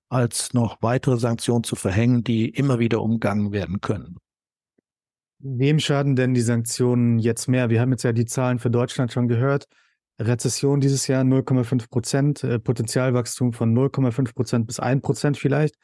als 0.09 0.53
noch 0.53 0.81
weitere 0.81 1.17
Sanktionen 1.17 1.63
zu 1.63 1.75
verhängen, 1.75 2.23
die 2.23 2.49
immer 2.49 2.79
wieder 2.79 3.01
umgangen 3.01 3.51
werden 3.51 3.79
können. 3.81 4.17
Wem 5.39 5.79
schaden 5.79 6.15
denn 6.15 6.33
die 6.33 6.41
Sanktionen 6.41 7.19
jetzt 7.19 7.47
mehr? 7.47 7.69
Wir 7.69 7.79
haben 7.79 7.91
jetzt 7.91 8.03
ja 8.03 8.11
die 8.11 8.25
Zahlen 8.25 8.59
für 8.59 8.69
Deutschland 8.69 9.13
schon 9.13 9.27
gehört. 9.29 9.67
Rezession 10.19 10.81
dieses 10.81 11.07
Jahr 11.07 11.23
0,5 11.23 11.89
Prozent, 11.89 12.43
äh, 12.43 12.59
Potenzialwachstum 12.59 13.53
von 13.53 13.73
0,5 13.73 14.33
Prozent 14.33 14.67
bis 14.67 14.79
1 14.79 15.01
Prozent 15.01 15.37
vielleicht. 15.37 15.75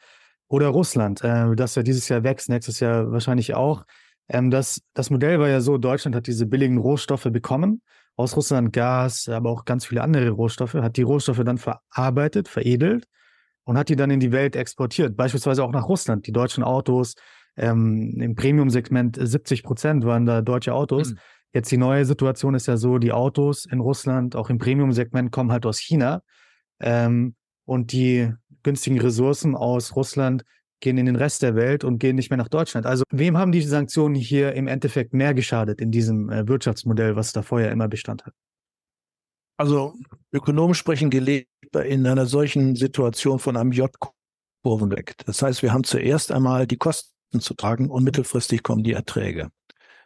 Oder 0.48 0.68
Russland, 0.68 1.22
äh, 1.24 1.54
das 1.56 1.74
ja 1.74 1.82
dieses 1.82 2.08
Jahr 2.08 2.22
wächst, 2.22 2.48
nächstes 2.48 2.80
Jahr 2.80 3.10
wahrscheinlich 3.10 3.54
auch. 3.54 3.84
Ähm, 4.28 4.50
das, 4.50 4.82
das 4.94 5.10
Modell 5.10 5.40
war 5.40 5.48
ja 5.48 5.60
so, 5.60 5.78
Deutschland 5.78 6.14
hat 6.14 6.26
diese 6.26 6.46
billigen 6.46 6.78
Rohstoffe 6.78 7.28
bekommen, 7.30 7.82
aus 8.16 8.36
Russland 8.36 8.72
Gas, 8.72 9.28
aber 9.28 9.50
auch 9.50 9.64
ganz 9.64 9.86
viele 9.86 10.02
andere 10.02 10.30
Rohstoffe, 10.30 10.74
hat 10.74 10.96
die 10.96 11.02
Rohstoffe 11.02 11.42
dann 11.44 11.58
verarbeitet, 11.58 12.48
veredelt 12.48 13.06
und 13.64 13.76
hat 13.76 13.88
die 13.88 13.96
dann 13.96 14.10
in 14.10 14.20
die 14.20 14.32
Welt 14.32 14.56
exportiert, 14.56 15.16
beispielsweise 15.16 15.64
auch 15.64 15.72
nach 15.72 15.88
Russland. 15.88 16.26
Die 16.26 16.32
deutschen 16.32 16.64
Autos, 16.64 17.14
ähm, 17.56 18.20
im 18.20 18.34
Premium-Segment 18.34 19.18
70 19.20 19.62
Prozent 19.62 20.04
waren 20.04 20.26
da 20.26 20.42
deutsche 20.42 20.74
Autos. 20.74 21.12
Mhm. 21.12 21.18
Jetzt 21.52 21.70
die 21.72 21.78
neue 21.78 22.04
Situation 22.04 22.54
ist 22.54 22.66
ja 22.66 22.76
so, 22.76 22.98
die 22.98 23.12
Autos 23.12 23.64
in 23.64 23.80
Russland, 23.80 24.36
auch 24.36 24.50
im 24.50 24.58
Premium-Segment, 24.58 25.32
kommen 25.32 25.52
halt 25.52 25.66
aus 25.66 25.78
China. 25.78 26.22
Ähm, 26.80 27.34
und 27.64 27.92
die 27.92 28.32
günstigen 28.66 29.00
Ressourcen 29.00 29.54
aus 29.54 29.94
Russland 29.94 30.44
gehen 30.80 30.98
in 30.98 31.06
den 31.06 31.16
Rest 31.16 31.42
der 31.42 31.54
Welt 31.54 31.84
und 31.84 31.98
gehen 31.98 32.16
nicht 32.16 32.30
mehr 32.30 32.36
nach 32.36 32.48
Deutschland. 32.48 32.84
Also 32.84 33.04
wem 33.10 33.38
haben 33.38 33.52
die 33.52 33.62
Sanktionen 33.62 34.16
hier 34.16 34.52
im 34.54 34.66
Endeffekt 34.66 35.14
mehr 35.14 35.34
geschadet 35.34 35.80
in 35.80 35.92
diesem 35.92 36.28
äh, 36.30 36.46
Wirtschaftsmodell, 36.48 37.14
was 37.14 37.32
da 37.32 37.42
vorher 37.42 37.70
immer 37.70 37.88
Bestand 37.88 38.26
hat? 38.26 38.34
Also 39.56 39.94
Ökonomen 40.32 40.74
sprechen 40.74 41.08
gelebt 41.08 41.48
in 41.84 42.06
einer 42.06 42.26
solchen 42.26 42.74
Situation 42.74 43.38
von 43.38 43.56
einem 43.56 43.72
J-Kurven 43.72 44.90
weg. 44.90 45.14
Das 45.24 45.40
heißt, 45.40 45.62
wir 45.62 45.72
haben 45.72 45.84
zuerst 45.84 46.32
einmal 46.32 46.66
die 46.66 46.76
Kosten 46.76 47.40
zu 47.40 47.54
tragen 47.54 47.88
und 47.88 48.04
mittelfristig 48.04 48.62
kommen 48.62 48.82
die 48.82 48.92
Erträge. 48.92 49.48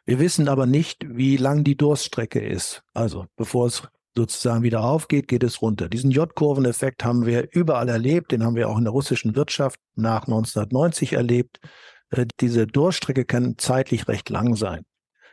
Wir 0.05 0.19
wissen 0.19 0.49
aber 0.49 0.67
nicht, 0.67 1.05
wie 1.09 1.37
lang 1.37 1.65
die 1.65 1.77
Durststrecke 1.77 2.41
ist. 2.41 2.83
Also 2.95 3.27
bevor 3.37 3.67
es 3.67 3.89
sozusagen 4.21 4.63
wieder 4.63 4.85
aufgeht, 4.85 5.29
geht 5.29 5.43
es 5.43 5.63
runter. 5.63 5.89
Diesen 5.89 6.11
J-Kurven-Effekt 6.11 7.05
haben 7.05 7.27
wir 7.27 7.49
überall 7.53 7.89
erlebt, 7.89 8.33
den 8.33 8.45
haben 8.45 8.55
wir 8.55 8.69
auch 8.69 8.79
in 8.79 8.85
der 8.85 8.93
russischen 8.93 9.35
Wirtschaft 9.35 9.81
nach 9.95 10.27
1990 10.27 11.15
erlebt. 11.15 11.59
Äh, 12.11 12.27
diese 12.41 12.67
Durststrecke 12.67 13.25
kann 13.25 13.57
zeitlich 13.59 14.09
recht 14.09 14.29
lang 14.29 14.57
sein. 14.57 14.85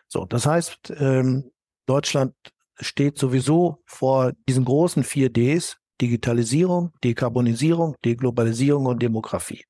So, 0.07 0.25
das 0.25 0.45
heißt, 0.45 0.93
ähm, 0.97 1.51
Deutschland 1.85 2.33
steht 2.79 3.17
sowieso 3.17 3.83
vor 3.85 4.31
diesen 4.47 4.63
großen 4.63 5.03
vier 5.03 5.31
Ds, 5.31 5.77
Digitalisierung, 5.99 6.93
Dekarbonisierung, 7.03 7.95
Deglobalisierung 8.05 8.85
und 8.85 9.01
Demografie. 9.01 9.65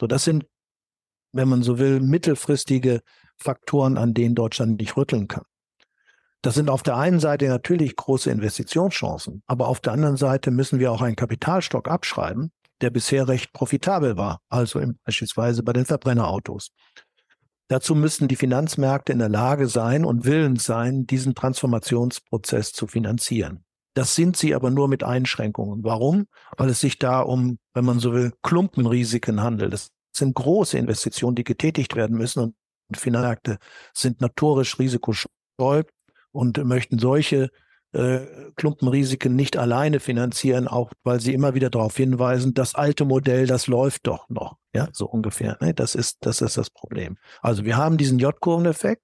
So, 0.00 0.06
das 0.06 0.24
sind, 0.24 0.46
wenn 1.32 1.48
man 1.48 1.62
so 1.62 1.78
will, 1.78 2.00
mittelfristige 2.00 3.00
Faktoren, 3.36 3.96
an 3.96 4.14
denen 4.14 4.34
Deutschland 4.34 4.78
nicht 4.78 4.96
rütteln 4.96 5.26
kann. 5.26 5.44
Das 6.42 6.54
sind 6.54 6.70
auf 6.70 6.82
der 6.82 6.96
einen 6.96 7.20
Seite 7.20 7.48
natürlich 7.48 7.96
große 7.96 8.30
Investitionschancen, 8.30 9.42
aber 9.46 9.68
auf 9.68 9.80
der 9.80 9.92
anderen 9.92 10.16
Seite 10.16 10.50
müssen 10.50 10.78
wir 10.78 10.90
auch 10.90 11.02
einen 11.02 11.16
Kapitalstock 11.16 11.88
abschreiben, 11.88 12.50
der 12.80 12.90
bisher 12.90 13.28
recht 13.28 13.52
profitabel 13.52 14.16
war, 14.16 14.40
also 14.48 14.80
beispielsweise 15.04 15.62
bei 15.62 15.74
den 15.74 15.84
Verbrennerautos. 15.84 16.70
Dazu 17.68 17.94
müssen 17.94 18.26
die 18.26 18.36
Finanzmärkte 18.36 19.12
in 19.12 19.18
der 19.18 19.28
Lage 19.28 19.68
sein 19.68 20.04
und 20.04 20.24
willens 20.24 20.64
sein, 20.64 21.06
diesen 21.06 21.34
Transformationsprozess 21.34 22.72
zu 22.72 22.86
finanzieren. 22.86 23.64
Das 23.94 24.14
sind 24.14 24.36
sie 24.36 24.54
aber 24.54 24.70
nur 24.70 24.88
mit 24.88 25.04
Einschränkungen. 25.04 25.84
Warum? 25.84 26.26
Weil 26.56 26.70
es 26.70 26.80
sich 26.80 26.98
da 26.98 27.20
um, 27.20 27.58
wenn 27.74 27.84
man 27.84 28.00
so 28.00 28.12
will, 28.12 28.32
Klumpenrisiken 28.42 29.42
handelt. 29.42 29.72
Das 29.72 29.90
sind 30.16 30.34
große 30.34 30.78
Investitionen, 30.78 31.36
die 31.36 31.44
getätigt 31.44 31.94
werden 31.96 32.16
müssen 32.16 32.40
und 32.40 32.96
Finanzmärkte 32.96 33.58
sind 33.92 34.20
notorisch 34.20 34.78
risikoscheu 34.78 35.28
und 36.32 36.62
möchten 36.64 36.98
solche 36.98 37.50
äh, 37.92 38.20
Klumpenrisiken 38.56 39.34
nicht 39.34 39.56
alleine 39.56 40.00
finanzieren, 40.00 40.68
auch 40.68 40.92
weil 41.02 41.20
sie 41.20 41.34
immer 41.34 41.54
wieder 41.54 41.70
darauf 41.70 41.96
hinweisen, 41.96 42.54
das 42.54 42.74
alte 42.74 43.04
Modell, 43.04 43.46
das 43.46 43.66
läuft 43.66 44.06
doch 44.06 44.28
noch. 44.28 44.56
Ja, 44.72 44.88
so 44.92 45.06
ungefähr. 45.06 45.56
Ne? 45.60 45.74
Das 45.74 45.94
ist, 45.94 46.18
das 46.20 46.40
ist 46.40 46.56
das 46.56 46.70
Problem. 46.70 47.16
Also 47.40 47.64
wir 47.64 47.76
haben 47.76 47.96
diesen 47.96 48.18
J-Kurveneffekt. 48.18 49.02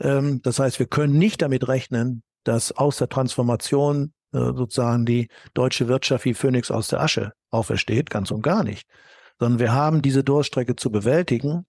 Ähm, 0.00 0.40
das 0.42 0.58
heißt, 0.58 0.78
wir 0.80 0.86
können 0.86 1.18
nicht 1.18 1.42
damit 1.42 1.68
rechnen, 1.68 2.22
dass 2.42 2.72
aus 2.72 2.98
der 2.98 3.08
Transformation 3.08 4.12
äh, 4.32 4.38
sozusagen 4.38 5.06
die 5.06 5.28
deutsche 5.54 5.86
Wirtschaft 5.86 6.24
wie 6.24 6.34
Phönix 6.34 6.70
aus 6.70 6.88
der 6.88 7.00
Asche 7.00 7.32
aufersteht, 7.50 8.10
ganz 8.10 8.30
und 8.30 8.42
gar 8.42 8.64
nicht. 8.64 8.88
Sondern 9.38 9.60
wir 9.60 9.72
haben 9.72 10.02
diese 10.02 10.24
Durchstrecke 10.24 10.74
zu 10.74 10.90
bewältigen 10.90 11.66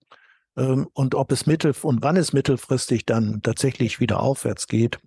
und 0.55 1.15
ob 1.15 1.31
es 1.31 1.45
mittel 1.45 1.73
und 1.83 2.03
wann 2.03 2.17
es 2.17 2.33
mittelfristig 2.33 3.05
dann 3.05 3.41
tatsächlich 3.41 3.99
wieder 3.99 4.19
aufwärts 4.19 4.67
geht, 4.67 4.99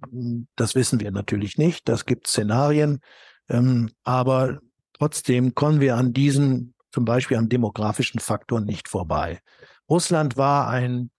das 0.56 0.74
wissen 0.74 1.00
wir 1.00 1.10
natürlich 1.10 1.58
nicht. 1.58 1.88
Das 1.88 2.06
gibt 2.06 2.26
Szenarien. 2.26 3.00
Ähm, 3.48 3.90
aber 4.02 4.60
trotzdem 4.94 5.54
kommen 5.54 5.80
wir 5.80 5.96
an 5.96 6.12
diesen, 6.12 6.74
zum 6.90 7.04
Beispiel 7.04 7.36
am 7.36 7.48
demografischen 7.48 8.20
Faktor 8.20 8.60
nicht 8.60 8.88
vorbei. 8.88 9.40
Russland 9.88 10.36
war 10.36 10.68
ein 10.68 11.10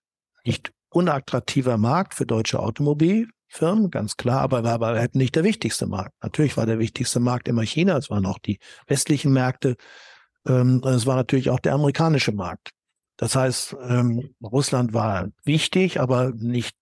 nicht 0.45 0.71
unattraktiver 0.89 1.77
Markt 1.77 2.13
für 2.13 2.25
deutsche 2.25 2.59
Automobilfirmen, 2.59 3.91
ganz 3.91 4.17
klar, 4.17 4.41
aber 4.41 4.63
war 4.63 4.73
aber 4.73 4.99
halt 4.99 5.15
nicht 5.15 5.35
der 5.35 5.43
wichtigste 5.43 5.85
Markt. 5.85 6.13
Natürlich 6.21 6.57
war 6.57 6.65
der 6.65 6.79
wichtigste 6.79 7.19
Markt 7.19 7.47
immer 7.47 7.63
China, 7.63 7.97
es 7.97 8.09
waren 8.09 8.25
auch 8.25 8.39
die 8.39 8.59
westlichen 8.87 9.33
Märkte. 9.33 9.75
Ähm, 10.47 10.81
es 10.85 11.05
war 11.05 11.15
natürlich 11.15 11.49
auch 11.49 11.59
der 11.59 11.73
amerikanische 11.73 12.31
Markt. 12.31 12.71
Das 13.17 13.35
heißt, 13.35 13.75
ähm, 13.87 14.35
Russland 14.41 14.93
war 14.93 15.29
wichtig, 15.43 15.99
aber 15.99 16.31
nicht 16.31 16.75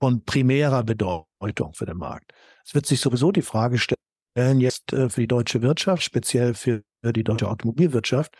von 0.00 0.24
primärer 0.24 0.84
Bedeutung 0.84 1.74
für 1.74 1.86
den 1.86 1.98
Markt. 1.98 2.32
Es 2.64 2.74
wird 2.74 2.86
sich 2.86 3.00
sowieso 3.00 3.32
die 3.32 3.42
Frage 3.42 3.78
stellen, 3.78 4.60
jetzt 4.60 4.92
äh, 4.92 5.08
für 5.08 5.20
die 5.20 5.28
deutsche 5.28 5.62
Wirtschaft, 5.62 6.02
speziell 6.02 6.54
für 6.54 6.82
die 7.02 7.24
deutsche 7.24 7.48
Automobilwirtschaft, 7.48 8.36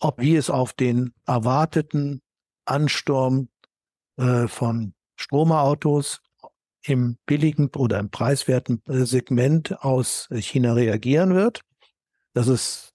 ob 0.00 0.20
wie 0.20 0.36
es 0.36 0.50
auf 0.50 0.72
den 0.72 1.14
erwarteten 1.26 2.20
Ansturm 2.64 3.48
äh, 4.16 4.48
von 4.48 4.94
Stromerautos 5.16 6.20
im 6.82 7.18
billigen 7.24 7.68
oder 7.76 7.98
im 7.98 8.10
preiswerten 8.10 8.82
äh, 8.88 9.04
Segment 9.04 9.80
aus 9.82 10.28
China 10.32 10.72
reagieren 10.72 11.34
wird. 11.34 11.62
Das 12.34 12.48
ist 12.48 12.93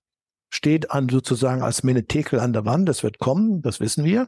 steht 0.60 0.91
an 0.91 1.08
sozusagen 1.08 1.62
als 1.62 1.84
Menetekel 1.84 2.38
an 2.38 2.52
der 2.52 2.65
Wand. 2.65 2.89
Das 2.89 3.02
wird 3.02 3.17
kommen, 3.17 3.62
das 3.62 3.80
wissen 3.80 4.04
wir. 4.04 4.28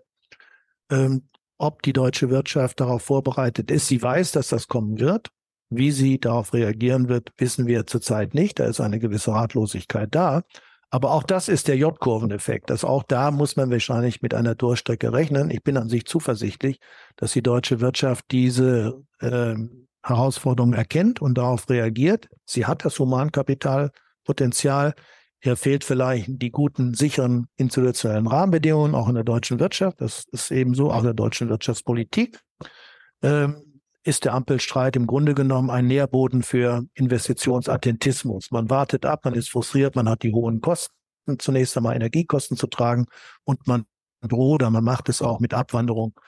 Ähm, 0.90 1.28
ob 1.58 1.82
die 1.82 1.92
deutsche 1.92 2.30
Wirtschaft 2.30 2.80
darauf 2.80 3.04
vorbereitet 3.04 3.70
ist, 3.70 3.90
sie 3.90 4.02
weiß, 4.02 4.32
dass 4.32 4.48
das 4.48 4.70
kommen 4.70 4.98
wird. 5.02 5.28
Wie 5.70 5.92
sie 5.92 6.20
darauf 6.22 6.54
reagieren 6.54 7.10
wird, 7.10 7.34
wissen 7.38 7.68
wir 7.68 7.86
zurzeit 7.86 8.34
nicht. 8.34 8.60
Da 8.60 8.64
ist 8.64 8.80
eine 8.80 8.98
gewisse 9.00 9.34
Ratlosigkeit 9.34 10.16
da. 10.16 10.44
Aber 10.90 11.12
auch 11.12 11.24
das 11.24 11.50
ist 11.50 11.68
der 11.68 11.76
J-Kurveneffekt. 11.76 12.70
Dass 12.70 12.86
auch 12.86 13.04
da 13.04 13.30
muss 13.32 13.58
man 13.58 13.70
wahrscheinlich 13.70 14.22
mit 14.22 14.34
einer 14.34 14.56
Durchstrecke 14.56 15.12
rechnen. 15.12 15.50
Ich 15.50 15.64
bin 15.64 15.76
an 15.76 15.90
sich 15.90 16.06
zuversichtlich, 16.06 16.80
dass 17.18 17.34
die 17.34 17.44
deutsche 17.44 17.82
Wirtschaft 17.82 18.24
diese 18.32 19.04
äh, 19.20 19.56
Herausforderung 20.02 20.72
erkennt 20.72 21.22
und 21.22 21.38
darauf 21.38 21.70
reagiert. 21.70 22.30
Sie 22.46 22.66
hat 22.66 22.86
das 22.86 22.98
Humankapitalpotenzial. 23.00 24.94
Hier 25.44 25.56
fehlt 25.56 25.84
vielleicht 25.84 26.28
die 26.30 26.52
guten, 26.52 26.94
sicheren 26.94 27.48
institutionellen 27.58 28.28
Rahmenbedingungen, 28.28 28.94
auch 28.94 29.10
in 29.10 29.16
der 29.16 29.24
deutschen 29.24 29.60
Wirtschaft. 29.60 30.00
Das 30.00 30.26
ist 30.32 30.52
ebenso, 30.52 30.92
auch 30.92 31.00
in 31.00 31.06
der 31.06 31.14
deutschen 31.16 31.50
Wirtschaftspolitik. 31.50 32.40
Ähm, 33.24 33.72
ist 34.04 34.26
der 34.26 34.34
Ampelstreit 34.34 34.96
im 34.96 35.06
Grunde 35.08 35.36
genommen 35.36 35.70
ein 35.70 35.88
Nährboden 35.88 36.44
für 36.44 36.84
Investitionsattentismus. 36.94 38.50
Man 38.52 38.70
wartet 38.70 39.06
ab, 39.06 39.26
man 39.26 39.36
ist 39.36 39.50
frustriert, 39.50 39.96
man 39.96 40.10
hat 40.10 40.24
die 40.24 40.34
hohen 40.34 40.62
Kosten, 40.62 40.94
zunächst 41.38 41.78
einmal 41.78 41.96
Energiekosten 41.96 42.58
zu 42.58 42.68
tragen 42.68 43.06
und 43.44 43.68
man 43.68 43.86
droht 44.22 44.62
oder 44.62 44.70
man 44.70 44.84
macht 44.84 45.10
es 45.10 45.22
auch 45.22 45.40
mit 45.40 45.54
Abwanderung. 45.54 46.20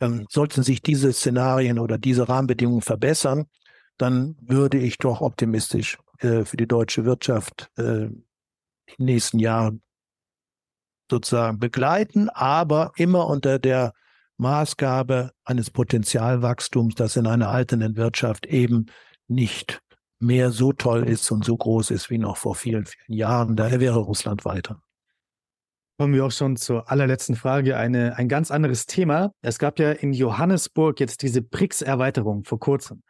Ähm, 0.00 0.26
sollten 0.30 0.62
sich 0.62 0.82
diese 0.82 1.12
Szenarien 1.12 1.78
oder 1.78 1.98
diese 1.98 2.28
Rahmenbedingungen 2.28 2.82
verbessern, 2.82 3.46
dann 3.98 4.36
würde 4.40 4.78
ich 4.78 4.98
doch 4.98 5.20
optimistisch 5.20 5.98
äh, 6.18 6.44
für 6.44 6.56
die 6.56 6.68
deutsche 6.68 7.04
Wirtschaft 7.04 7.70
äh, 7.76 8.08
die 8.98 9.02
nächsten 9.02 9.38
Jahre 9.38 9.78
sozusagen 11.10 11.58
begleiten, 11.58 12.28
aber 12.30 12.92
immer 12.96 13.26
unter 13.26 13.58
der 13.58 13.92
Maßgabe 14.38 15.32
eines 15.44 15.70
Potenzialwachstums, 15.70 16.94
das 16.94 17.16
in 17.16 17.26
einer 17.26 17.50
alternden 17.50 17.96
Wirtschaft 17.96 18.46
eben 18.46 18.86
nicht 19.28 19.82
mehr 20.18 20.50
so 20.50 20.72
toll 20.72 21.08
ist 21.08 21.30
und 21.30 21.44
so 21.44 21.56
groß 21.56 21.90
ist 21.90 22.08
wie 22.08 22.18
noch 22.18 22.36
vor 22.36 22.54
vielen, 22.54 22.86
vielen 22.86 23.18
Jahren. 23.18 23.56
Daher 23.56 23.80
wäre 23.80 23.98
Russland 23.98 24.44
weiter. 24.44 24.80
Kommen 25.98 26.14
wir 26.14 26.24
auch 26.24 26.32
schon 26.32 26.56
zur 26.56 26.90
allerletzten 26.90 27.36
Frage. 27.36 27.76
Eine, 27.76 28.16
ein 28.16 28.28
ganz 28.28 28.50
anderes 28.50 28.86
Thema. 28.86 29.32
Es 29.42 29.58
gab 29.58 29.78
ja 29.78 29.92
in 29.92 30.12
Johannesburg 30.12 30.98
jetzt 31.00 31.22
diese 31.22 31.42
BRICS-Erweiterung 31.42 32.44
vor 32.44 32.58
kurzem. 32.58 33.02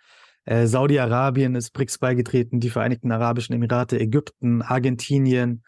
Äh, 0.44 0.66
Saudi-Arabien 0.66 1.55
ist 1.55 1.70
BRICS 1.72 1.98
beigetreten, 1.98 2.61
die 2.61 2.70
Vereinigten 2.70 3.12
Arabischen 3.12 3.55
Emirate, 3.55 3.98
Ägypten, 3.98 4.62
Argentinien, 4.62 5.62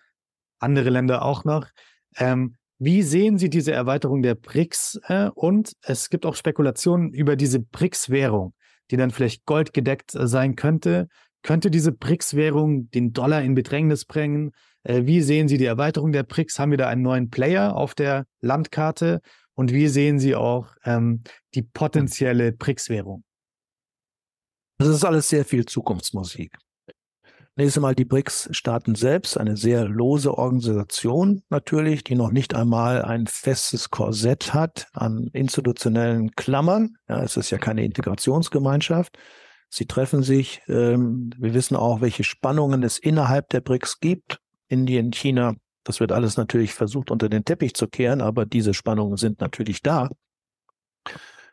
andere 0.58 0.90
Länder 0.90 1.22
auch 1.24 1.44
noch. 1.44 1.68
Ähm, 2.16 2.56
wie 2.78 3.02
sehen 3.02 3.38
Sie 3.38 3.50
diese 3.50 3.72
Erweiterung 3.72 4.22
der 4.22 4.34
BRICS? 4.34 5.00
Äh, 5.06 5.30
und 5.34 5.74
es 5.82 6.10
gibt 6.10 6.26
auch 6.26 6.34
Spekulationen 6.34 7.12
über 7.12 7.36
diese 7.36 7.60
BRICS-Währung, 7.60 8.54
die 8.90 8.96
dann 8.96 9.10
vielleicht 9.10 9.44
goldgedeckt 9.46 10.14
äh, 10.14 10.26
sein 10.26 10.56
könnte. 10.56 11.08
Könnte 11.42 11.70
diese 11.70 11.92
BRICS-Währung 11.92 12.90
den 12.90 13.12
Dollar 13.12 13.42
in 13.42 13.54
Bedrängnis 13.54 14.04
bringen? 14.04 14.52
Äh, 14.82 15.02
wie 15.04 15.20
sehen 15.20 15.46
Sie 15.46 15.58
die 15.58 15.66
Erweiterung 15.66 16.10
der 16.10 16.24
BRICS? 16.24 16.58
Haben 16.58 16.72
wir 16.72 16.78
da 16.78 16.88
einen 16.88 17.02
neuen 17.02 17.30
Player 17.30 17.76
auf 17.76 17.94
der 17.94 18.26
Landkarte? 18.40 19.20
Und 19.54 19.72
wie 19.72 19.86
sehen 19.86 20.18
Sie 20.18 20.34
auch 20.34 20.74
ähm, 20.84 21.22
die 21.54 21.62
potenzielle 21.62 22.52
BRICS-Währung? 22.52 23.22
Das 24.84 24.96
ist 24.96 25.04
alles 25.06 25.30
sehr 25.30 25.46
viel 25.46 25.64
Zukunftsmusik. 25.64 26.58
Nächstes 27.56 27.80
Mal 27.80 27.94
die 27.94 28.04
BRICS-Staaten 28.04 28.94
selbst, 28.94 29.38
eine 29.38 29.56
sehr 29.56 29.88
lose 29.88 30.36
Organisation 30.36 31.42
natürlich, 31.48 32.04
die 32.04 32.16
noch 32.16 32.30
nicht 32.30 32.54
einmal 32.54 33.00
ein 33.00 33.26
festes 33.26 33.88
Korsett 33.88 34.52
hat 34.52 34.88
an 34.92 35.30
institutionellen 35.32 36.32
Klammern. 36.32 36.98
Ja, 37.08 37.22
es 37.22 37.38
ist 37.38 37.48
ja 37.48 37.56
keine 37.56 37.82
Integrationsgemeinschaft. 37.82 39.16
Sie 39.70 39.86
treffen 39.86 40.22
sich. 40.22 40.60
Ähm, 40.68 41.30
wir 41.38 41.54
wissen 41.54 41.76
auch, 41.76 42.02
welche 42.02 42.22
Spannungen 42.22 42.82
es 42.82 42.98
innerhalb 42.98 43.48
der 43.48 43.62
BRICS 43.62 44.00
gibt. 44.00 44.38
Indien, 44.68 45.12
China, 45.12 45.54
das 45.82 45.98
wird 45.98 46.12
alles 46.12 46.36
natürlich 46.36 46.74
versucht 46.74 47.10
unter 47.10 47.30
den 47.30 47.46
Teppich 47.46 47.72
zu 47.72 47.88
kehren, 47.88 48.20
aber 48.20 48.44
diese 48.44 48.74
Spannungen 48.74 49.16
sind 49.16 49.40
natürlich 49.40 49.80
da. 49.80 50.10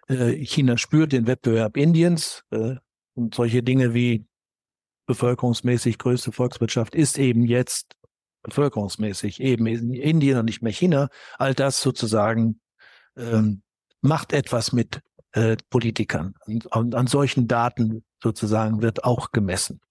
Äh, 0.09 0.33
China 0.43 0.77
spürt 0.77 1.13
den 1.13 1.27
Wettbewerb 1.27 1.77
Indiens 1.77 2.43
äh, 2.51 2.75
und 3.21 3.35
solche 3.35 3.63
Dinge 3.63 3.93
wie 3.93 4.25
bevölkerungsmäßig 5.07 5.97
größte 5.97 6.31
Volkswirtschaft 6.31 6.95
ist 6.95 7.17
eben 7.17 7.43
jetzt 7.43 7.95
bevölkerungsmäßig 8.43 9.39
eben 9.39 9.67
in 9.67 9.93
Indien 9.93 10.39
und 10.39 10.45
nicht 10.45 10.61
mehr 10.61 10.73
China. 10.73 11.09
All 11.37 11.53
das 11.53 11.81
sozusagen 11.81 12.59
ähm, 13.15 13.61
macht 14.01 14.33
etwas 14.33 14.73
mit 14.73 15.01
äh, 15.33 15.57
Politikern. 15.69 16.33
Und, 16.45 16.65
und 16.67 16.95
an 16.95 17.07
solchen 17.07 17.47
Daten 17.47 18.03
sozusagen 18.21 18.81
wird 18.81 19.03
auch 19.03 19.31
gemessen. 19.31 19.81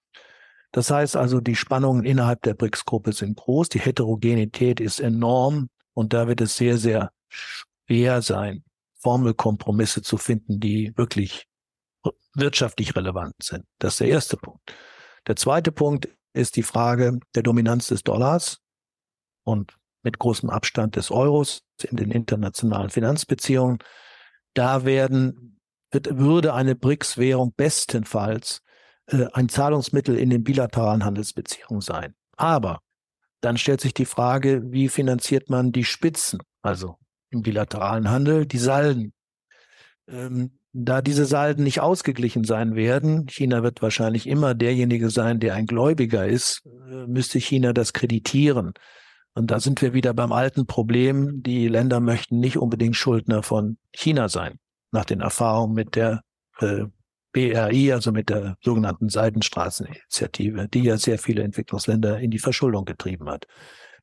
Das 0.73 0.91
heißt 0.91 1.17
also, 1.17 1.41
die 1.41 1.57
Spannungen 1.57 2.05
innerhalb 2.05 2.43
der 2.43 2.55
BRICS-Gruppe 2.55 3.13
sind 3.13 3.37
groß, 3.37 3.69
die 3.69 3.81
Heterogenität 3.81 4.81
ist 4.81 5.01
enorm 5.01 5.69
und 5.95 6.13
da 6.13 6.29
wird 6.29 6.41
es 6.41 6.57
sehr, 6.57 6.79
sehr 6.79 7.13
schwer 7.29 8.23
sein, 8.23 8.65
Formelkompromisse 9.01 10.03
zu 10.03 10.17
finden, 10.17 10.61
die 10.61 10.93
wirklich 10.97 11.50
wirtschaftlich 12.35 12.95
relevant 12.97 13.35
sind. 13.43 13.65
Das 13.79 13.95
ist 13.95 14.01
der 14.01 14.09
erste 14.09 14.37
Punkt. 14.37 14.75
Der 15.27 15.37
zweite 15.37 15.73
Punkt 15.73 16.09
ist 16.33 16.57
die 16.57 16.63
Frage 16.63 17.19
der 17.35 17.43
Dominanz 17.43 17.89
des 17.89 18.03
Dollars 18.03 18.61
und 19.45 19.77
mit 20.03 20.19
großem 20.19 20.49
Abstand 20.49 20.97
des 20.97 21.11
Euros 21.11 21.63
in 21.83 21.97
den 21.97 22.11
internationalen 22.11 22.91
Finanzbeziehungen. 22.91 23.79
Da 24.55 24.85
werden, 24.85 25.59
wird, 25.91 26.19
würde 26.19 26.55
eine 26.55 26.75
BRICS-Währung 26.75 27.53
bestenfalls 27.57 28.63
äh, 29.07 29.27
ein 29.33 29.49
Zahlungsmittel 29.49 30.17
in 30.17 30.31
den 30.31 30.45
bilateralen 30.45 31.05
Handelsbeziehungen 31.05 31.81
sein. 31.81 32.15
Aber 32.37 32.81
dann 33.41 33.59
stellt 33.59 33.81
sich 33.81 33.95
die 33.95 34.07
Frage, 34.07 34.63
wie 34.73 34.89
finanziert 34.89 35.51
man 35.51 35.73
die 35.73 35.85
Spitzen, 35.85 36.41
also 36.63 36.97
im 37.31 37.43
bilateralen 37.43 38.11
Handel, 38.11 38.47
die 38.47 38.59
Salden. 38.59 39.13
Ähm, 40.09 40.60
da 40.73 41.03
diese 41.03 41.25
Salden 41.25 41.65
nicht 41.65 41.81
ausgeglichen 41.81 42.45
sein 42.45 42.75
werden, 42.75 43.27
China 43.27 43.63
wird 43.63 43.83
wahrscheinlich 43.83 44.27
immer 44.27 44.55
derjenige 44.55 45.11
sein, 45.11 45.41
der 45.41 45.55
ein 45.55 45.67
Gläubiger 45.67 46.27
ist, 46.27 46.63
äh, 46.67 47.07
müsste 47.07 47.39
China 47.39 47.73
das 47.73 47.93
kreditieren. 47.93 48.73
Und 49.35 49.51
da 49.51 49.61
sind 49.61 49.81
wir 49.83 49.95
wieder 49.95 50.13
beim 50.15 50.33
alten 50.33 50.67
Problem. 50.67 51.43
Die 51.43 51.69
Länder 51.69 52.01
möchten 52.01 52.41
nicht 52.41 52.57
unbedingt 52.57 52.97
Schuldner 52.97 53.43
von 53.43 53.79
China 53.93 54.29
sein, 54.29 54.59
nach 54.93 55.05
den 55.05 55.21
Erfahrungen 55.21 55.75
mit 55.75 55.97
der 55.97 56.23
äh, 56.59 56.85
BRI, 57.33 57.93
also 57.93 58.11
mit 58.13 58.29
der 58.29 58.57
sogenannten 58.61 59.09
Seidenstraßeninitiative, 59.09 60.69
die 60.69 60.83
ja 60.83 60.97
sehr 60.97 61.19
viele 61.19 61.43
Entwicklungsländer 61.43 62.19
in 62.19 62.31
die 62.31 62.41
Verschuldung 62.41 62.85
getrieben 62.85 63.29
hat. 63.29 63.47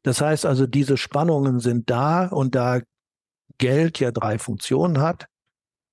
Das 0.04 0.22
heißt 0.22 0.46
also, 0.46 0.66
diese 0.66 0.96
Spannungen 0.96 1.60
sind 1.60 1.90
da 1.90 2.28
und 2.28 2.56
da 2.56 2.82
Geld 3.58 4.00
ja 4.00 4.12
drei 4.12 4.38
Funktionen 4.38 5.02
hat, 5.02 5.28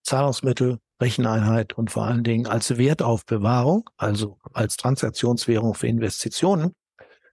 Zahlungsmittel, 0.04 0.78
Recheneinheit 1.00 1.72
und 1.72 1.90
vor 1.90 2.04
allen 2.04 2.22
Dingen 2.22 2.46
als 2.46 2.76
Wertaufbewahrung, 2.78 3.90
also 3.96 4.38
als 4.52 4.76
Transaktionswährung 4.76 5.74
für 5.74 5.88
Investitionen, 5.88 6.74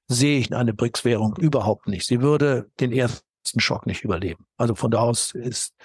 sehe 0.08 0.40
ich 0.40 0.54
eine 0.54 0.74
BRICS-Währung 0.74 1.38
überhaupt 1.38 1.88
nicht. 1.88 2.06
Sie 2.08 2.22
würde 2.22 2.70
den 2.80 2.92
ersten 2.92 3.60
Schock 3.60 3.86
nicht 3.86 4.04
überleben. 4.04 4.46
Also 4.58 4.76
von 4.76 4.92
da 4.92 5.00
aus 5.00 5.34
ist 5.34 5.76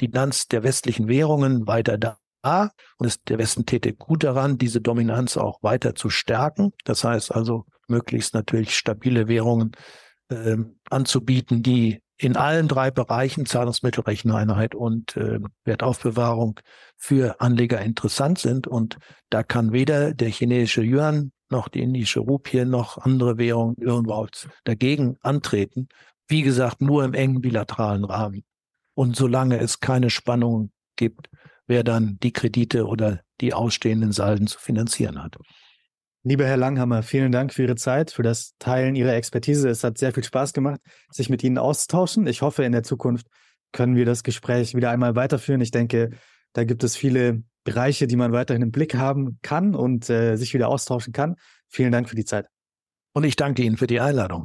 die 0.00 0.10
Dominanz 0.10 0.48
der 0.48 0.62
westlichen 0.62 1.08
Währungen 1.08 1.66
weiter 1.66 1.98
da. 1.98 2.18
Und 2.98 3.06
ist 3.06 3.22
der 3.28 3.38
Westen 3.38 3.66
tätig 3.66 3.98
gut 3.98 4.24
daran, 4.24 4.58
diese 4.58 4.80
Dominanz 4.80 5.36
auch 5.36 5.62
weiter 5.62 5.94
zu 5.94 6.08
stärken. 6.08 6.72
Das 6.84 7.04
heißt 7.04 7.34
also, 7.34 7.66
möglichst 7.88 8.32
natürlich 8.32 8.76
stabile 8.76 9.28
Währungen 9.28 9.72
äh, 10.28 10.56
anzubieten, 10.88 11.62
die 11.62 12.00
in 12.18 12.36
allen 12.36 12.66
drei 12.66 12.90
Bereichen 12.90 13.46
Zahlungsmittelrecheneinheit 13.46 14.74
und 14.74 15.16
äh, 15.16 15.38
Wertaufbewahrung 15.64 16.60
für 16.96 17.40
Anleger 17.40 17.80
interessant 17.80 18.38
sind. 18.38 18.66
Und 18.66 18.98
da 19.30 19.42
kann 19.44 19.72
weder 19.72 20.14
der 20.14 20.28
chinesische 20.28 20.82
Yuan 20.82 21.32
noch 21.48 21.68
die 21.68 21.80
indische 21.80 22.20
Rupie 22.20 22.64
noch 22.64 22.98
andere 22.98 23.38
Währungen 23.38 23.76
überhaupt 23.76 24.48
dagegen 24.64 25.16
antreten. 25.22 25.88
Wie 26.26 26.42
gesagt, 26.42 26.80
nur 26.80 27.04
im 27.04 27.14
engen 27.14 27.40
bilateralen 27.40 28.04
Rahmen. 28.04 28.44
Und 28.94 29.16
solange 29.16 29.58
es 29.58 29.80
keine 29.80 30.10
Spannung 30.10 30.72
gibt, 30.96 31.30
wer 31.66 31.84
dann 31.84 32.18
die 32.22 32.32
Kredite 32.32 32.86
oder 32.86 33.20
die 33.40 33.54
ausstehenden 33.54 34.10
Salden 34.10 34.48
zu 34.48 34.58
finanzieren 34.58 35.22
hat. 35.22 35.36
Lieber 36.28 36.44
Herr 36.44 36.58
Langhammer, 36.58 37.02
vielen 37.02 37.32
Dank 37.32 37.54
für 37.54 37.62
Ihre 37.62 37.76
Zeit, 37.76 38.10
für 38.10 38.22
das 38.22 38.52
Teilen 38.58 38.96
Ihrer 38.96 39.14
Expertise. 39.14 39.66
Es 39.70 39.82
hat 39.82 39.96
sehr 39.96 40.12
viel 40.12 40.24
Spaß 40.24 40.52
gemacht, 40.52 40.78
sich 41.10 41.30
mit 41.30 41.42
Ihnen 41.42 41.56
auszutauschen. 41.56 42.26
Ich 42.26 42.42
hoffe, 42.42 42.64
in 42.64 42.72
der 42.72 42.82
Zukunft 42.82 43.26
können 43.72 43.96
wir 43.96 44.04
das 44.04 44.22
Gespräch 44.22 44.74
wieder 44.74 44.90
einmal 44.90 45.16
weiterführen. 45.16 45.62
Ich 45.62 45.70
denke, 45.70 46.10
da 46.52 46.64
gibt 46.64 46.84
es 46.84 46.96
viele 46.96 47.44
Bereiche, 47.64 48.06
die 48.06 48.16
man 48.16 48.32
weiterhin 48.32 48.60
im 48.60 48.72
Blick 48.72 48.94
haben 48.94 49.38
kann 49.40 49.74
und 49.74 50.10
äh, 50.10 50.36
sich 50.36 50.52
wieder 50.52 50.68
austauschen 50.68 51.14
kann. 51.14 51.36
Vielen 51.66 51.92
Dank 51.92 52.10
für 52.10 52.16
die 52.16 52.26
Zeit. 52.26 52.44
Und 53.14 53.24
ich 53.24 53.36
danke 53.36 53.62
Ihnen 53.62 53.78
für 53.78 53.86
die 53.86 53.98
Einladung. 53.98 54.44